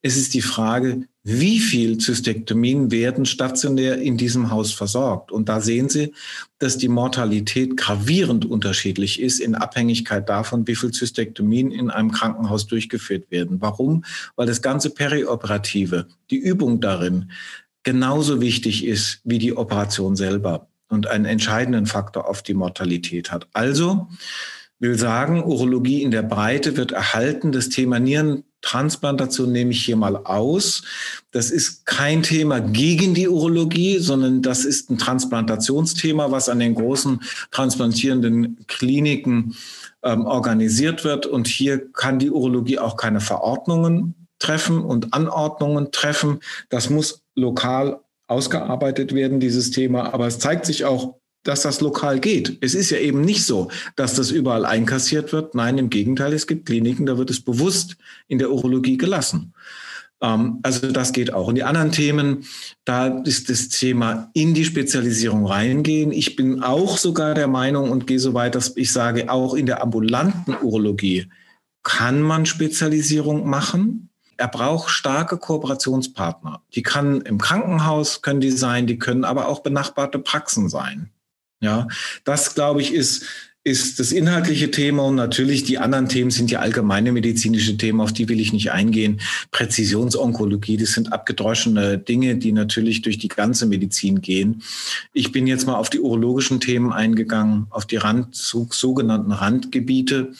Es 0.00 0.16
ist 0.16 0.34
die 0.34 0.42
Frage, 0.42 1.08
wie 1.24 1.58
viel 1.58 1.98
Zystektomien 1.98 2.90
werden 2.90 3.26
stationär 3.26 3.98
in 3.98 4.16
diesem 4.16 4.50
Haus 4.50 4.72
versorgt. 4.72 5.32
Und 5.32 5.48
da 5.48 5.60
sehen 5.60 5.88
Sie, 5.88 6.14
dass 6.58 6.78
die 6.78 6.88
Mortalität 6.88 7.76
gravierend 7.76 8.44
unterschiedlich 8.44 9.20
ist 9.20 9.40
in 9.40 9.56
Abhängigkeit 9.56 10.28
davon, 10.28 10.66
wie 10.68 10.76
viel 10.76 10.92
Zystektomien 10.92 11.72
in 11.72 11.90
einem 11.90 12.12
Krankenhaus 12.12 12.66
durchgeführt 12.66 13.30
werden. 13.30 13.60
Warum? 13.60 14.04
Weil 14.36 14.46
das 14.46 14.62
ganze 14.62 14.90
Perioperative, 14.90 16.06
die 16.30 16.38
Übung 16.38 16.80
darin, 16.80 17.32
genauso 17.82 18.40
wichtig 18.40 18.84
ist 18.84 19.20
wie 19.24 19.38
die 19.38 19.56
Operation 19.56 20.14
selber 20.14 20.68
und 20.88 21.06
einen 21.06 21.24
entscheidenden 21.24 21.86
Faktor 21.86 22.28
auf 22.28 22.42
die 22.42 22.54
Mortalität 22.54 23.30
hat. 23.30 23.48
Also 23.52 24.08
will 24.80 24.96
sagen, 24.96 25.42
Urologie 25.42 26.02
in 26.02 26.10
der 26.10 26.22
Breite 26.22 26.76
wird 26.76 26.92
erhalten. 26.92 27.52
Das 27.52 27.68
Thema 27.68 27.98
Nierentransplantation 27.98 29.50
nehme 29.50 29.72
ich 29.72 29.84
hier 29.84 29.96
mal 29.96 30.16
aus. 30.16 30.82
Das 31.32 31.50
ist 31.50 31.84
kein 31.84 32.22
Thema 32.22 32.60
gegen 32.60 33.14
die 33.14 33.28
Urologie, 33.28 33.98
sondern 33.98 34.40
das 34.40 34.64
ist 34.64 34.90
ein 34.90 34.98
Transplantationsthema, 34.98 36.30
was 36.30 36.48
an 36.48 36.60
den 36.60 36.74
großen 36.74 37.20
transplantierenden 37.50 38.64
Kliniken 38.68 39.56
ähm, 40.02 40.26
organisiert 40.26 41.04
wird. 41.04 41.26
Und 41.26 41.48
hier 41.48 41.92
kann 41.92 42.20
die 42.20 42.30
Urologie 42.30 42.78
auch 42.78 42.96
keine 42.96 43.20
Verordnungen 43.20 44.14
treffen 44.38 44.84
und 44.84 45.12
Anordnungen 45.12 45.90
treffen. 45.90 46.38
Das 46.68 46.88
muss 46.88 47.24
lokal 47.34 48.00
ausgearbeitet 48.28 49.14
werden, 49.14 49.40
dieses 49.40 49.70
Thema. 49.70 50.14
Aber 50.14 50.26
es 50.26 50.38
zeigt 50.38 50.66
sich 50.66 50.84
auch, 50.84 51.16
dass 51.42 51.62
das 51.62 51.80
lokal 51.80 52.20
geht. 52.20 52.58
Es 52.60 52.74
ist 52.74 52.90
ja 52.90 52.98
eben 52.98 53.22
nicht 53.22 53.44
so, 53.44 53.70
dass 53.96 54.14
das 54.14 54.30
überall 54.30 54.66
einkassiert 54.66 55.32
wird. 55.32 55.54
Nein, 55.54 55.78
im 55.78 55.90
Gegenteil, 55.90 56.32
es 56.32 56.46
gibt 56.46 56.66
Kliniken, 56.66 57.06
da 57.06 57.16
wird 57.16 57.30
es 57.30 57.40
bewusst 57.40 57.96
in 58.26 58.38
der 58.38 58.50
Urologie 58.50 58.98
gelassen. 58.98 59.54
Ähm, 60.20 60.58
also 60.62 60.90
das 60.92 61.12
geht 61.12 61.32
auch. 61.32 61.48
Und 61.48 61.54
die 61.54 61.62
anderen 61.62 61.92
Themen, 61.92 62.44
da 62.84 63.06
ist 63.22 63.48
das 63.50 63.68
Thema 63.68 64.30
in 64.34 64.54
die 64.54 64.64
Spezialisierung 64.64 65.46
reingehen. 65.46 66.12
Ich 66.12 66.36
bin 66.36 66.62
auch 66.62 66.98
sogar 66.98 67.34
der 67.34 67.48
Meinung 67.48 67.90
und 67.90 68.06
gehe 68.06 68.18
so 68.18 68.34
weit, 68.34 68.54
dass 68.54 68.76
ich 68.76 68.92
sage, 68.92 69.30
auch 69.30 69.54
in 69.54 69.66
der 69.66 69.82
ambulanten 69.82 70.54
Urologie 70.62 71.28
kann 71.82 72.20
man 72.20 72.44
Spezialisierung 72.44 73.48
machen. 73.48 74.07
Er 74.38 74.48
braucht 74.48 74.90
starke 74.90 75.36
Kooperationspartner. 75.36 76.62
Die 76.74 76.82
kann 76.82 77.20
im 77.22 77.38
Krankenhaus 77.38 78.22
können 78.22 78.40
die 78.40 78.52
sein, 78.52 78.86
die 78.86 78.98
können 78.98 79.24
aber 79.24 79.48
auch 79.48 79.60
benachbarte 79.60 80.18
Praxen 80.18 80.68
sein. 80.68 81.10
Ja, 81.60 81.88
das 82.24 82.54
glaube 82.54 82.80
ich 82.80 82.94
ist 82.94 83.26
ist 83.68 84.00
das 84.00 84.12
inhaltliche 84.12 84.70
Thema 84.70 85.04
und 85.04 85.16
natürlich 85.16 85.64
die 85.64 85.78
anderen 85.78 86.08
Themen 86.08 86.30
sind 86.30 86.50
ja 86.50 86.60
allgemeine 86.60 87.12
medizinische 87.12 87.76
Themen, 87.76 88.00
auf 88.00 88.12
die 88.12 88.28
will 88.28 88.40
ich 88.40 88.52
nicht 88.52 88.72
eingehen. 88.72 89.20
Präzisionsonkologie, 89.50 90.78
das 90.78 90.92
sind 90.92 91.12
abgedroschene 91.12 91.98
Dinge, 91.98 92.36
die 92.36 92.52
natürlich 92.52 93.02
durch 93.02 93.18
die 93.18 93.28
ganze 93.28 93.66
Medizin 93.66 94.22
gehen. 94.22 94.62
Ich 95.12 95.32
bin 95.32 95.46
jetzt 95.46 95.66
mal 95.66 95.74
auf 95.74 95.90
die 95.90 96.00
urologischen 96.00 96.60
Themen 96.60 96.92
eingegangen, 96.92 97.66
auf 97.70 97.84
die 97.84 97.96
Rand, 97.96 98.34
sogenannten 98.34 99.32
Randgebiete 99.32 100.32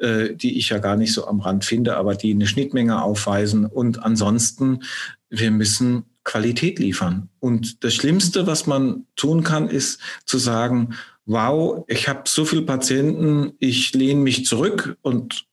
die 0.00 0.58
ich 0.58 0.68
ja 0.68 0.78
gar 0.78 0.96
nicht 0.96 1.12
so 1.12 1.26
am 1.26 1.40
Rand 1.40 1.64
finde, 1.64 1.96
aber 1.96 2.14
die 2.14 2.32
eine 2.32 2.46
Schnittmenge 2.46 3.02
aufweisen. 3.02 3.64
Und 3.64 4.02
ansonsten, 4.02 4.82
wir 5.30 5.50
müssen 5.50 6.04
Qualität 6.24 6.78
liefern. 6.78 7.28
Und 7.38 7.84
das 7.84 7.94
Schlimmste, 7.94 8.46
was 8.46 8.66
man 8.66 9.06
tun 9.16 9.42
kann, 9.42 9.68
ist 9.68 10.00
zu 10.24 10.38
sagen, 10.38 10.94
wow, 11.24 11.84
ich 11.88 12.08
habe 12.08 12.22
so 12.26 12.44
viele 12.44 12.62
Patienten, 12.62 13.52
ich 13.58 13.94
lehne 13.94 14.20
mich 14.20 14.44
zurück 14.44 14.96
und 15.02 15.46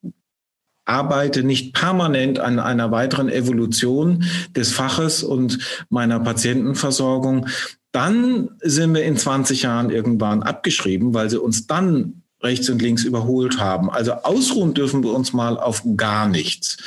arbeite 0.86 1.44
nicht 1.44 1.74
permanent 1.74 2.40
an 2.40 2.60
einer 2.60 2.92
weiteren 2.92 3.30
Evolution 3.30 4.26
des 4.56 4.74
Faches 4.74 5.24
und 5.24 5.86
meiner 5.90 6.20
Patientenversorgung, 6.20 7.48
dann 7.92 8.50
sind 8.62 8.96
wir 8.96 9.04
in 9.04 9.16
20 9.16 9.62
Jahren 9.62 9.92
irgendwann 9.92 10.44
abgeschrieben, 10.44 11.14
weil 11.14 11.30
sie 11.30 11.40
uns 11.40 11.68
dann 11.68 12.23
rechts 12.44 12.70
und 12.70 12.82
links 12.82 13.04
überholt 13.04 13.60
haben. 13.60 13.90
Also 13.90 14.12
ausruhen 14.12 14.74
dürfen 14.74 15.04
wir 15.04 15.14
uns 15.14 15.34
mal 15.34 15.58
auf 15.58 15.84
gar 15.96 16.28
nichts. 16.28 16.78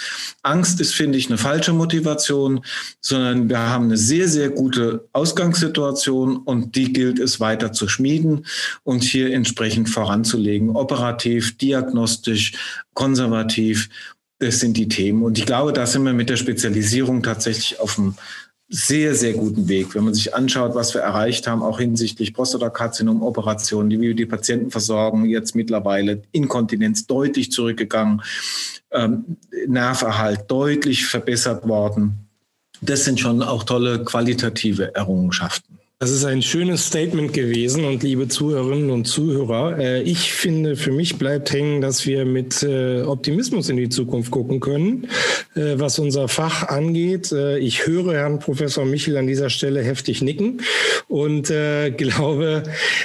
Angst 0.42 0.80
ist, 0.80 0.94
finde 0.94 1.18
ich, 1.18 1.28
eine 1.28 1.38
falsche 1.38 1.72
Motivation, 1.72 2.60
sondern 3.00 3.48
wir 3.48 3.58
haben 3.58 3.86
eine 3.86 3.96
sehr, 3.96 4.28
sehr 4.28 4.50
gute 4.50 5.08
Ausgangssituation 5.12 6.36
und 6.36 6.76
die 6.76 6.92
gilt 6.92 7.18
es 7.18 7.40
weiter 7.40 7.72
zu 7.72 7.88
schmieden 7.88 8.46
und 8.84 9.02
hier 9.02 9.32
entsprechend 9.32 9.88
voranzulegen, 9.88 10.70
operativ, 10.70 11.56
diagnostisch, 11.56 12.52
konservativ. 12.94 13.88
Das 14.38 14.60
sind 14.60 14.76
die 14.76 14.88
Themen. 14.88 15.22
Und 15.22 15.38
ich 15.38 15.46
glaube, 15.46 15.72
da 15.72 15.86
sind 15.86 16.04
wir 16.04 16.12
mit 16.12 16.28
der 16.28 16.36
Spezialisierung 16.36 17.22
tatsächlich 17.22 17.80
auf 17.80 17.94
dem 17.94 18.14
sehr, 18.68 19.14
sehr 19.14 19.34
guten 19.34 19.68
Weg. 19.68 19.94
Wenn 19.94 20.04
man 20.04 20.14
sich 20.14 20.34
anschaut, 20.34 20.74
was 20.74 20.92
wir 20.92 21.00
erreicht 21.00 21.46
haben, 21.46 21.62
auch 21.62 21.78
hinsichtlich 21.78 22.34
Prostatakarzinom-Operationen, 22.34 23.90
wie 23.90 24.00
wir 24.00 24.14
die 24.14 24.26
Patienten 24.26 24.70
versorgen, 24.70 25.26
jetzt 25.26 25.54
mittlerweile 25.54 26.22
Inkontinenz 26.32 27.06
deutlich 27.06 27.52
zurückgegangen, 27.52 28.22
ähm, 28.90 29.36
Nerverhalt 29.66 30.50
deutlich 30.50 31.06
verbessert 31.06 31.66
worden. 31.68 32.28
Das 32.80 33.04
sind 33.04 33.20
schon 33.20 33.42
auch 33.42 33.62
tolle 33.62 34.04
qualitative 34.04 34.94
Errungenschaften. 34.94 35.75
Das 35.98 36.10
ist 36.10 36.26
ein 36.26 36.42
schönes 36.42 36.88
Statement 36.88 37.32
gewesen 37.32 37.86
und 37.86 38.02
liebe 38.02 38.28
Zuhörerinnen 38.28 38.90
und 38.90 39.06
Zuhörer, 39.06 39.78
äh, 39.78 40.02
ich 40.02 40.30
finde, 40.30 40.76
für 40.76 40.92
mich 40.92 41.16
bleibt 41.16 41.50
hängen, 41.50 41.80
dass 41.80 42.04
wir 42.04 42.26
mit 42.26 42.62
äh, 42.62 43.00
Optimismus 43.00 43.70
in 43.70 43.78
die 43.78 43.88
Zukunft 43.88 44.30
gucken 44.30 44.60
können, 44.60 45.08
äh, 45.54 45.78
was 45.78 45.98
unser 45.98 46.28
Fach 46.28 46.68
angeht. 46.68 47.32
Ich 47.32 47.86
höre 47.86 48.12
Herrn 48.12 48.40
Professor 48.40 48.84
Michel 48.84 49.16
an 49.16 49.26
dieser 49.26 49.48
Stelle 49.48 49.82
heftig 49.82 50.20
nicken 50.20 50.60
und 51.08 51.46
glaube, 51.96 52.64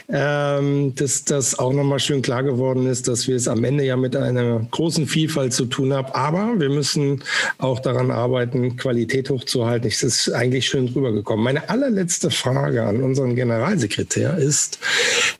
ähm, 0.10 0.94
dass 0.94 1.24
das 1.24 1.58
auch 1.58 1.72
nochmal 1.72 2.00
schön 2.00 2.22
klar 2.22 2.44
geworden 2.44 2.88
ist, 2.88 3.08
dass 3.08 3.26
wir 3.26 3.38
es 3.38 3.48
am 3.48 3.64
Ende 3.64 3.86
ja 3.86 3.96
mit 3.96 4.18
einer 4.18 4.68
großen 4.70 5.08
Vielfalt 5.08 5.54
zu 5.54 5.66
tun 5.66 5.94
haben. 5.94 6.12
Aber 6.12 6.60
wir 6.60 6.70
müssen 6.70 7.24
auch 7.58 7.80
daran 7.80 8.12
arbeiten, 8.12 8.76
Qualität 8.76 9.30
hochzuhalten. 9.30 9.88
Es 9.88 10.04
ist 10.04 10.30
eigentlich 10.34 10.66
schön 10.66 10.90
rübergekommen. 10.90 11.46
Meine 11.46 11.70
allerletzte 11.70 12.30
Frage 12.32 12.81
Frage 12.82 12.98
an 12.98 13.04
unseren 13.04 13.36
Generalsekretär 13.36 14.38
ist 14.38 14.80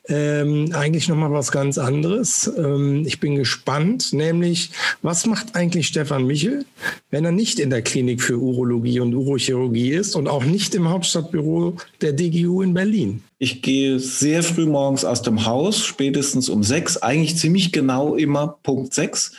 ähm, 0.08 0.70
eigentlich 0.72 1.08
nochmal 1.08 1.32
was 1.32 1.52
ganz 1.52 1.78
anderes. 1.78 2.50
Ähm, 2.56 3.04
ich 3.06 3.20
bin 3.20 3.36
gespannt, 3.36 4.12
nämlich, 4.12 4.70
was 5.02 5.26
macht 5.26 5.54
eigentlich 5.54 5.88
Stefan 5.88 6.26
Michel, 6.26 6.64
wenn 7.10 7.24
er 7.24 7.32
nicht 7.32 7.58
in 7.58 7.70
der 7.70 7.82
Klinik 7.82 8.22
für 8.22 8.38
Urologie 8.38 9.00
und 9.00 9.14
Urochirurgie 9.14 9.90
ist 9.90 10.14
und 10.14 10.28
auch 10.28 10.44
nicht 10.44 10.74
im 10.74 10.88
Hauptstadtbüro 10.88 11.76
der 12.00 12.12
DGU 12.12 12.62
in 12.62 12.74
Berlin? 12.74 13.22
Ich 13.38 13.62
gehe 13.62 13.98
sehr 13.98 14.42
früh 14.42 14.66
morgens 14.66 15.04
aus 15.04 15.22
dem 15.22 15.44
Haus, 15.44 15.84
spätestens 15.84 16.48
um 16.48 16.62
sechs, 16.62 16.96
eigentlich 16.96 17.36
ziemlich 17.36 17.72
genau 17.72 18.14
immer 18.14 18.58
Punkt 18.62 18.94
sechs, 18.94 19.32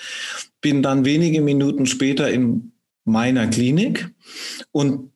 bin 0.62 0.84
dann 0.84 1.06
wenige 1.06 1.42
Minuten 1.42 1.86
später 1.86 2.30
in 2.30 2.72
meiner 3.06 3.48
Klinik 3.48 4.10
und 4.72 5.13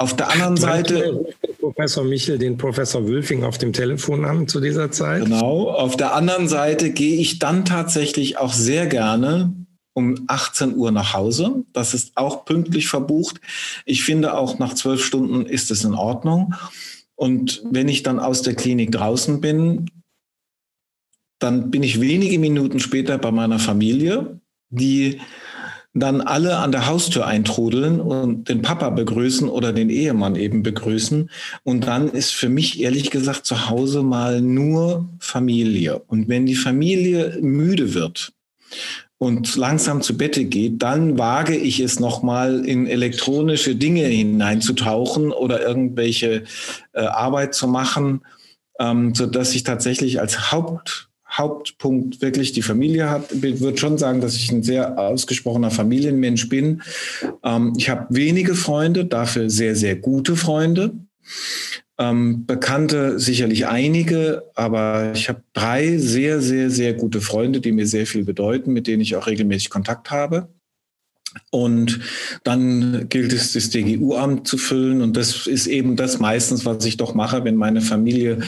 auf 0.00 0.16
der 0.16 0.30
anderen 0.30 0.56
Seite. 0.56 1.26
Professor 1.58 2.04
Michel 2.04 2.38
den 2.38 2.56
Professor 2.56 3.06
Wülfing 3.06 3.44
auf 3.44 3.58
dem 3.58 3.74
Telefon 3.74 4.24
an 4.24 4.48
zu 4.48 4.58
dieser 4.58 4.90
Zeit. 4.90 5.24
Genau. 5.24 5.68
Auf 5.68 5.94
der 5.96 6.14
anderen 6.14 6.48
Seite 6.48 6.90
gehe 6.90 7.20
ich 7.20 7.38
dann 7.38 7.66
tatsächlich 7.66 8.38
auch 8.38 8.54
sehr 8.54 8.86
gerne 8.86 9.54
um 9.92 10.24
18 10.26 10.74
Uhr 10.74 10.90
nach 10.90 11.12
Hause. 11.12 11.64
Das 11.74 11.92
ist 11.92 12.16
auch 12.16 12.46
pünktlich 12.46 12.88
verbucht. 12.88 13.42
Ich 13.84 14.02
finde 14.02 14.38
auch 14.38 14.58
nach 14.58 14.72
zwölf 14.72 15.04
Stunden 15.04 15.44
ist 15.44 15.70
es 15.70 15.84
in 15.84 15.92
Ordnung. 15.92 16.54
Und 17.14 17.62
wenn 17.70 17.88
ich 17.88 18.02
dann 18.02 18.18
aus 18.20 18.40
der 18.40 18.54
Klinik 18.54 18.92
draußen 18.92 19.42
bin, 19.42 19.90
dann 21.38 21.70
bin 21.70 21.82
ich 21.82 22.00
wenige 22.00 22.38
Minuten 22.38 22.80
später 22.80 23.18
bei 23.18 23.32
meiner 23.32 23.58
Familie, 23.58 24.40
die 24.70 25.20
dann 25.92 26.20
alle 26.20 26.58
an 26.58 26.70
der 26.70 26.86
Haustür 26.86 27.26
eintrudeln 27.26 28.00
und 28.00 28.48
den 28.48 28.62
Papa 28.62 28.90
begrüßen 28.90 29.48
oder 29.48 29.72
den 29.72 29.90
Ehemann 29.90 30.36
eben 30.36 30.62
begrüßen. 30.62 31.30
Und 31.64 31.86
dann 31.86 32.08
ist 32.08 32.30
für 32.30 32.48
mich 32.48 32.80
ehrlich 32.80 33.10
gesagt 33.10 33.44
zu 33.44 33.68
Hause 33.68 34.02
mal 34.02 34.40
nur 34.40 35.08
Familie. 35.18 35.98
Und 35.98 36.28
wenn 36.28 36.46
die 36.46 36.54
Familie 36.54 37.38
müde 37.40 37.94
wird 37.94 38.32
und 39.18 39.56
langsam 39.56 40.00
zu 40.00 40.16
Bette 40.16 40.44
geht, 40.44 40.80
dann 40.80 41.18
wage 41.18 41.56
ich 41.56 41.80
es 41.80 41.98
nochmal 41.98 42.64
in 42.64 42.86
elektronische 42.86 43.74
Dinge 43.74 44.04
hineinzutauchen 44.04 45.32
oder 45.32 45.60
irgendwelche 45.60 46.44
äh, 46.92 47.00
Arbeit 47.00 47.54
zu 47.54 47.66
machen, 47.66 48.22
ähm, 48.78 49.12
so 49.14 49.26
dass 49.26 49.56
ich 49.56 49.64
tatsächlich 49.64 50.20
als 50.20 50.52
Haupt 50.52 51.09
Hauptpunkt 51.30 52.20
wirklich 52.20 52.52
die 52.52 52.62
Familie 52.62 53.08
hat. 53.10 53.32
Ich 53.32 53.60
würde 53.60 53.78
schon 53.78 53.98
sagen, 53.98 54.20
dass 54.20 54.34
ich 54.34 54.50
ein 54.50 54.62
sehr 54.62 54.98
ausgesprochener 54.98 55.70
Familienmensch 55.70 56.48
bin. 56.48 56.82
Ähm, 57.44 57.74
ich 57.76 57.88
habe 57.88 58.06
wenige 58.10 58.54
Freunde, 58.54 59.04
dafür 59.04 59.48
sehr, 59.48 59.76
sehr 59.76 59.96
gute 59.96 60.36
Freunde. 60.36 60.92
Ähm, 61.98 62.46
Bekannte 62.46 63.18
sicherlich 63.18 63.66
einige, 63.66 64.44
aber 64.54 65.12
ich 65.14 65.28
habe 65.28 65.42
drei 65.52 65.98
sehr, 65.98 66.40
sehr, 66.40 66.70
sehr 66.70 66.94
gute 66.94 67.20
Freunde, 67.20 67.60
die 67.60 67.72
mir 67.72 67.86
sehr 67.86 68.06
viel 68.06 68.24
bedeuten, 68.24 68.72
mit 68.72 68.86
denen 68.86 69.02
ich 69.02 69.16
auch 69.16 69.26
regelmäßig 69.26 69.70
Kontakt 69.70 70.10
habe. 70.10 70.48
Und 71.50 72.00
dann 72.42 73.08
gilt 73.08 73.32
es, 73.32 73.52
das 73.52 73.70
DGU-Amt 73.70 74.48
zu 74.48 74.58
füllen. 74.58 75.00
Und 75.02 75.16
das 75.16 75.46
ist 75.46 75.66
eben 75.66 75.94
das 75.94 76.18
meistens, 76.18 76.64
was 76.64 76.84
ich 76.84 76.96
doch 76.96 77.14
mache, 77.14 77.44
wenn 77.44 77.56
meine 77.56 77.82
Familie 77.82 78.38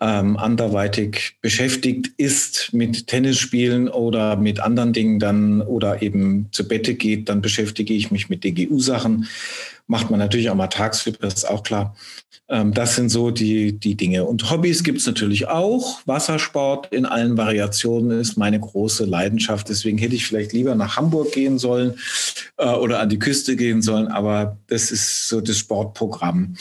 ähm, 0.00 0.36
anderweitig 0.36 1.36
beschäftigt 1.40 2.10
ist 2.18 2.72
mit 2.72 3.06
Tennisspielen 3.06 3.88
oder 3.88 4.36
mit 4.36 4.60
anderen 4.60 4.92
Dingen 4.92 5.18
dann 5.18 5.62
oder 5.62 6.02
eben 6.02 6.48
zu 6.52 6.68
Bette 6.68 6.94
geht, 6.94 7.28
dann 7.28 7.40
beschäftige 7.40 7.94
ich 7.94 8.10
mich 8.10 8.28
mit 8.28 8.44
DGU-Sachen. 8.44 9.26
Macht 9.86 10.10
man 10.10 10.18
natürlich 10.18 10.50
auch 10.50 10.54
mal 10.54 10.66
tagsüber, 10.66 11.18
das 11.20 11.34
ist 11.34 11.44
auch 11.48 11.62
klar. 11.62 11.96
Ähm, 12.48 12.74
das 12.74 12.94
sind 12.94 13.08
so 13.08 13.30
die, 13.30 13.72
die 13.78 13.96
Dinge. 13.96 14.24
Und 14.24 14.50
Hobbys 14.50 14.84
gibt 14.84 14.98
es 14.98 15.06
natürlich 15.06 15.48
auch. 15.48 16.00
Wassersport 16.06 16.92
in 16.92 17.06
allen 17.06 17.36
Variationen 17.36 18.20
ist 18.20 18.36
meine 18.36 18.60
große 18.60 19.04
Leidenschaft. 19.04 19.68
Deswegen 19.68 19.98
hätte 19.98 20.14
ich 20.14 20.26
vielleicht 20.26 20.52
lieber 20.52 20.74
nach 20.74 20.96
Hamburg 20.96 21.32
gehen 21.32 21.58
sollen 21.58 21.94
äh, 22.58 22.68
oder 22.68 23.00
an 23.00 23.08
die 23.08 23.18
Küste 23.18 23.56
gehen 23.56 23.80
sollen. 23.80 24.08
Aber 24.08 24.58
das 24.66 24.90
ist 24.90 25.28
so 25.28 25.40
das 25.40 25.56
Sportprogramm. 25.56 26.56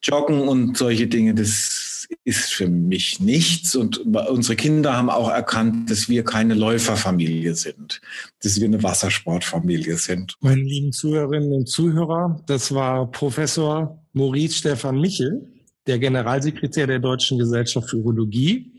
Joggen 0.00 0.42
und 0.42 0.76
solche 0.76 1.08
Dinge, 1.08 1.34
das 1.34 1.87
ist 2.24 2.52
für 2.52 2.68
mich 2.68 3.20
nichts. 3.20 3.76
Und 3.76 3.98
unsere 3.98 4.56
Kinder 4.56 4.96
haben 4.96 5.10
auch 5.10 5.30
erkannt, 5.30 5.90
dass 5.90 6.08
wir 6.08 6.24
keine 6.24 6.54
Läuferfamilie 6.54 7.54
sind, 7.54 8.00
dass 8.42 8.60
wir 8.60 8.66
eine 8.66 8.82
Wassersportfamilie 8.82 9.96
sind. 9.96 10.36
Meine 10.40 10.62
lieben 10.62 10.92
Zuhörerinnen 10.92 11.52
und 11.52 11.68
Zuhörer, 11.68 12.40
das 12.46 12.72
war 12.72 13.10
Professor 13.10 14.02
Maurice 14.12 14.56
Stefan 14.56 15.00
Michel, 15.00 15.46
der 15.86 15.98
Generalsekretär 15.98 16.86
der 16.86 16.98
Deutschen 16.98 17.38
Gesellschaft 17.38 17.90
für 17.90 17.96
Urologie, 17.96 18.72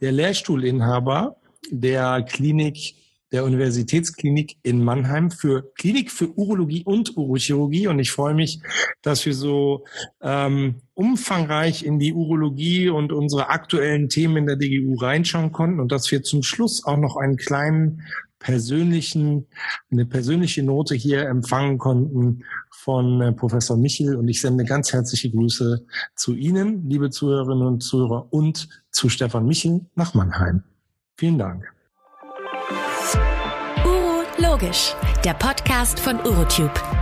der 0.00 0.12
Lehrstuhlinhaber 0.12 1.36
der 1.70 2.22
Klinik 2.22 2.94
der 3.32 3.44
Universitätsklinik 3.44 4.58
in 4.62 4.84
Mannheim 4.84 5.30
für 5.30 5.72
Klinik 5.74 6.10
für 6.10 6.30
Urologie 6.36 6.84
und 6.84 7.16
Urochirurgie. 7.16 7.88
Und 7.88 7.98
ich 7.98 8.12
freue 8.12 8.34
mich, 8.34 8.60
dass 9.00 9.24
wir 9.24 9.34
so 9.34 9.84
ähm, 10.20 10.82
umfangreich 10.94 11.84
in 11.84 11.98
die 11.98 12.12
Urologie 12.12 12.90
und 12.90 13.12
unsere 13.12 13.48
aktuellen 13.48 14.08
Themen 14.08 14.36
in 14.36 14.46
der 14.46 14.56
DGU 14.56 14.96
reinschauen 14.96 15.52
konnten 15.52 15.80
und 15.80 15.90
dass 15.90 16.10
wir 16.10 16.22
zum 16.22 16.42
Schluss 16.42 16.84
auch 16.84 16.98
noch 16.98 17.16
einen 17.16 17.36
kleinen 17.36 18.02
persönlichen, 18.38 19.46
eine 19.90 20.04
persönliche 20.04 20.62
Note 20.62 20.94
hier 20.94 21.28
empfangen 21.28 21.78
konnten 21.78 22.44
von 22.70 23.20
äh, 23.20 23.32
Professor 23.32 23.76
Michel. 23.76 24.16
Und 24.16 24.28
ich 24.28 24.40
sende 24.40 24.64
ganz 24.64 24.92
herzliche 24.92 25.30
Grüße 25.30 25.86
zu 26.16 26.34
Ihnen, 26.34 26.88
liebe 26.88 27.10
Zuhörerinnen 27.10 27.66
und 27.66 27.82
Zuhörer, 27.82 28.32
und 28.32 28.68
zu 28.90 29.08
Stefan 29.08 29.46
Michel 29.46 29.86
nach 29.94 30.14
Mannheim. 30.14 30.64
Vielen 31.16 31.38
Dank. 31.38 31.72
Uro 33.84 34.22
Logisch, 34.38 34.94
der 35.24 35.34
Podcast 35.34 35.98
von 35.98 36.18
Urotube. 36.24 37.01